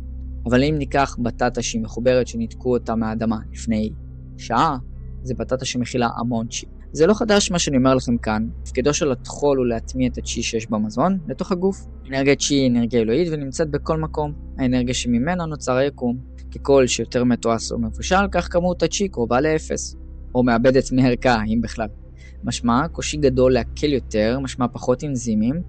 [0.45, 3.89] אבל אם ניקח בטטה שהיא מחוברת שניתקו אותה מהאדמה לפני
[4.37, 4.77] שעה,
[5.23, 6.65] זה בטטה שמכילה המון צ'י.
[6.95, 10.43] זה לא חדש מה שאני אומר לכם כאן, תפקידו של הטחול הוא להטמיע את הצ'י
[10.43, 11.85] שיש במזון לתוך הגוף.
[12.09, 16.17] אנרגיית צ'י היא אנרגיה אלוהית ונמצאת בכל מקום, האנרגיה שממנה נוצר היקום.
[16.55, 19.95] ככל שיותר מתועש או מבושל, כך כמות הצ'י קרובה לאפס,
[20.35, 21.87] או מאבדת מערכה, אם בכלל.
[22.43, 25.61] משמע, קושי גדול להקל יותר, משמע פחות אנזימים,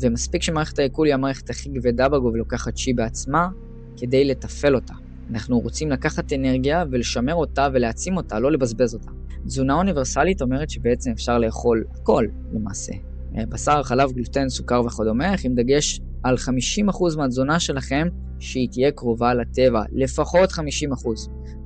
[0.00, 3.48] ומספיק שמערכת העיכול היא המערכת הכי כבדה בגוף ולוקחת צ'י בעצמה,
[3.96, 4.94] כדי לתפעל אותה.
[5.30, 9.10] אנחנו רוצים לקחת אנרגיה ולשמר אותה ולהעצים אותה, לא לבזבז אותה.
[9.46, 12.92] תזונה אוניברסלית אומרת שבעצם אפשר לאכול הכל למעשה.
[13.38, 18.08] אה, בשר, חלב, גלוטן, סוכר וכדומה, עם דגש על 50% מהתזונה שלכם
[18.38, 20.60] שהיא תהיה קרובה לטבע, לפחות 50%.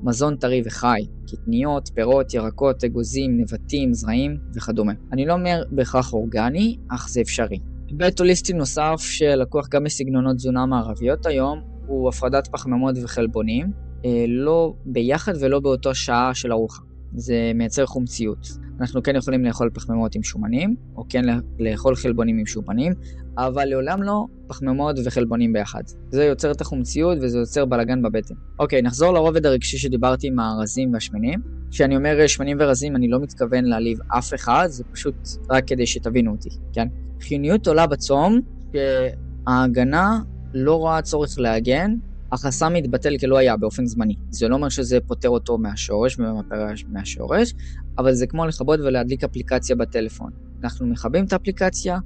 [0.03, 4.93] מזון טרי וחי, קטניות, פירות, ירקות, אגוזים, נבטים, זרעים וכדומה.
[5.11, 7.59] אני לא אומר בהכרח אורגני, אך זה אפשרי.
[7.87, 13.71] היבט הוליסטי נוסף שלקוח גם מסגנונות תזונה מערביות היום, הוא הפרדת פחמימות וחלבונים,
[14.05, 16.81] אה, לא ביחד ולא באותו שעה של ארוחה.
[17.15, 18.47] זה מייצר חומציות.
[18.81, 21.25] אנחנו כן יכולים לאכול פחמימות עם שומנים, או כן
[21.59, 22.93] לאכול חלבונים עם שומנים,
[23.37, 25.81] אבל לעולם לא פחמימות וחלבונים ביחד.
[26.11, 28.35] זה יוצר את החומציות וזה יוצר בלאגן בבטן.
[28.59, 31.39] אוקיי, נחזור לרובד הרגשי שדיברתי עם הרזים והשמנים.
[31.71, 35.15] כשאני אומר שמנים ורזים, אני לא מתכוון להעליב אף אחד, זה פשוט
[35.49, 36.87] רק כדי שתבינו אותי, כן?
[37.21, 38.39] חיוניות עולה בצום,
[38.73, 40.19] שההגנה
[40.53, 41.95] לא רואה צורך להגן,
[42.31, 44.15] החסם מתבטל כלא היה באופן זמני.
[44.29, 47.53] זה לא אומר שזה פותר אותו מהשורש וממפר מהשורש,
[47.97, 50.31] אבל זה כמו לכבות ולהדליק אפליקציה בטלפון.
[50.63, 51.99] אנחנו מכבים את האפליקציה,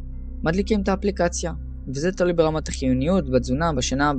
[0.43, 1.53] מדליקים את האפליקציה,
[1.87, 4.11] וזה תלוי ברמת החיוניות, בתזונה, בשינה,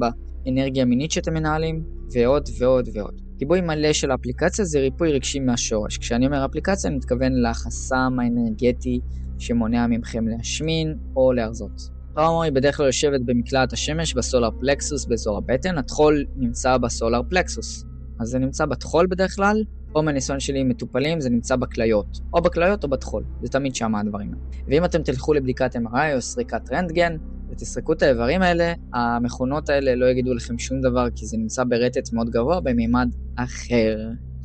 [0.45, 3.21] באנרגיה המינית שאתם מנהלים, ועוד ועוד ועוד.
[3.37, 5.99] גיבוי מלא של האפליקציה זה ריפוי רגשי מהשורש.
[5.99, 9.01] כשאני אומר אפליקציה, אני מתכוון לחסם האנרגטי
[9.39, 11.94] שמונע מכם להשמין או להרזות.
[12.15, 17.85] טראומה היא בדרך כלל יושבת במקלעת השמש בסולר פלקסוס באזור הבטן, הטחול נמצא בסולר פלקסוס.
[18.21, 19.63] אז זה נמצא בטחול בדרך כלל,
[19.95, 22.19] או מהניסיון שלי עם מטופלים זה נמצא בכליות.
[22.33, 24.67] או בכליות או בטחול, זה תמיד שם הדברים האלה.
[24.69, 27.17] ואם אתם תלכו לבדיקת MRI או סריקת רנטגן,
[27.51, 32.13] ותסרקו את האיברים האלה, המכונות האלה לא יגידו לכם שום דבר, כי זה נמצא ברטט
[32.13, 33.97] מאוד גבוה במימד אחר.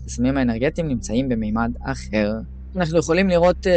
[0.05, 2.31] הסמים האנרגטיים נמצאים במימד אחר.
[2.75, 3.69] אנחנו יכולים לראות uh,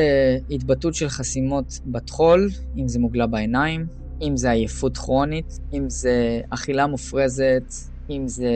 [0.54, 3.86] התבטאות של חסימות בטחול, אם זה מוגלה בעיניים,
[4.22, 7.64] אם זה עייפות כרונית, אם זה אכילה מופרזת,
[8.10, 8.50] אם זה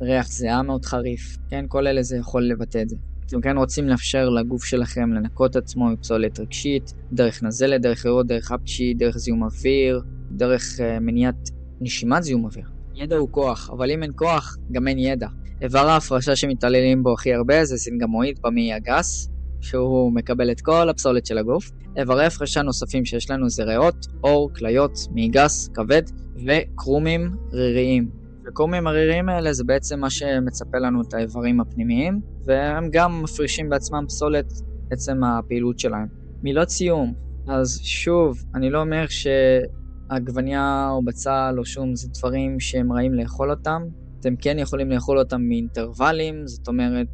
[0.00, 2.96] ריח זיעה מאוד חריף, כן, כל אלה זה יכול לבטא את זה.
[3.26, 8.52] אתם כן רוצים לאפשר לגוף שלכם לנקות עצמו מפסולת רגשית, דרך נזלת, דרך ריאות, דרך
[8.52, 11.48] אפצ'י, דרך זיהום אוויר, דרך uh, מניעת
[11.80, 12.66] נשימת זיהום אוויר.
[12.94, 15.28] ידע הוא כוח, אבל אם אין כוח, גם אין ידע.
[15.62, 19.31] איבר ההפרשה שמתעללים בו הכי הרבה זה סינגמואיד במעי הגס,
[19.62, 21.70] שהוא מקבל את כל הפסולת של הגוף.
[21.96, 26.02] איברי הפרשה נוספים שיש לנו זה ריאות, עור, כליות, מעי גס, כבד
[26.46, 28.10] וקרומים ריריים.
[28.46, 34.04] וקרומים הריריים האלה זה בעצם מה שמצפה לנו את האיברים הפנימיים, והם גם מפרישים בעצמם
[34.08, 34.52] פסולת
[34.90, 36.06] עצם הפעילות שלהם.
[36.42, 37.14] מילות סיום,
[37.48, 43.50] אז שוב, אני לא אומר שעגבניה או בצל או שום זה דברים שהם רעים לאכול
[43.50, 43.82] אותם.
[44.20, 47.08] אתם כן יכולים לאכול אותם מאינטרוולים, זאת אומרת,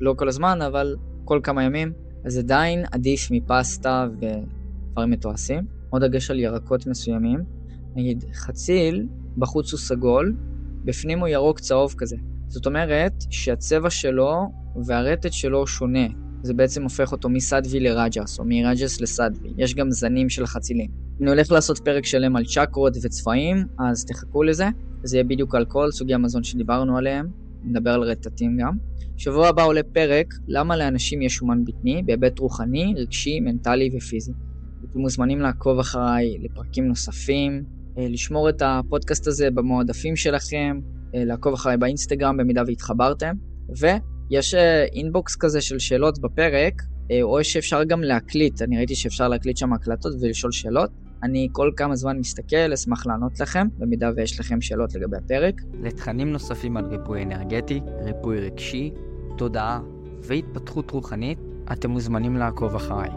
[0.00, 1.92] לא כל הזמן, אבל כל כמה ימים,
[2.24, 5.64] אז עדיין עדיף מפסטה ודברים מתועשים.
[5.90, 7.40] עוד דגש על ירקות מסוימים.
[7.94, 9.06] נגיד, חציל,
[9.38, 10.36] בחוץ הוא סגול,
[10.84, 12.16] בפנים הוא ירוק צהוב כזה.
[12.48, 14.52] זאת אומרת שהצבע שלו
[14.86, 16.06] והרטט שלו שונה.
[16.42, 19.52] זה בעצם הופך אותו מסדווי לרג'ס, או מרג'ס לסדווי.
[19.56, 20.90] יש גם זנים של חצילים.
[21.20, 24.68] אני הולך לעשות פרק שלם על צ'קרות וצבעים, אז תחכו לזה.
[25.02, 27.28] זה יהיה בדיוק על כל סוגי המזון שדיברנו עליהם.
[27.64, 28.76] נדבר על רטטים גם.
[29.16, 34.32] שבוע הבא עולה פרק למה לאנשים יש שומן בטני בהיבט רוחני, רגשי, מנטלי ופיזי.
[34.90, 37.64] אתם מוזמנים לעקוב אחריי לפרקים נוספים,
[37.98, 40.80] אה, לשמור את הפודקאסט הזה במועדפים שלכם,
[41.14, 43.34] אה, לעקוב אחריי באינסטגרם במידה והתחברתם,
[43.80, 44.54] ויש
[44.92, 46.82] אינבוקס אה, כזה של שאלות בפרק,
[47.22, 50.90] או שאפשר גם להקליט, אני ראיתי שאפשר להקליט שם הקלטות ולשאול שאלות.
[51.22, 55.62] אני כל כמה זמן מסתכל, אשמח לענות לכם, במידה ויש לכם שאלות לגבי הפרק.
[55.82, 58.90] לתכנים נוספים על ריפוי אנרגטי, ריפוי רגשי,
[59.38, 59.80] תודעה
[60.22, 61.38] והתפתחות רוחנית,
[61.72, 63.10] אתם מוזמנים לעקוב אחריי.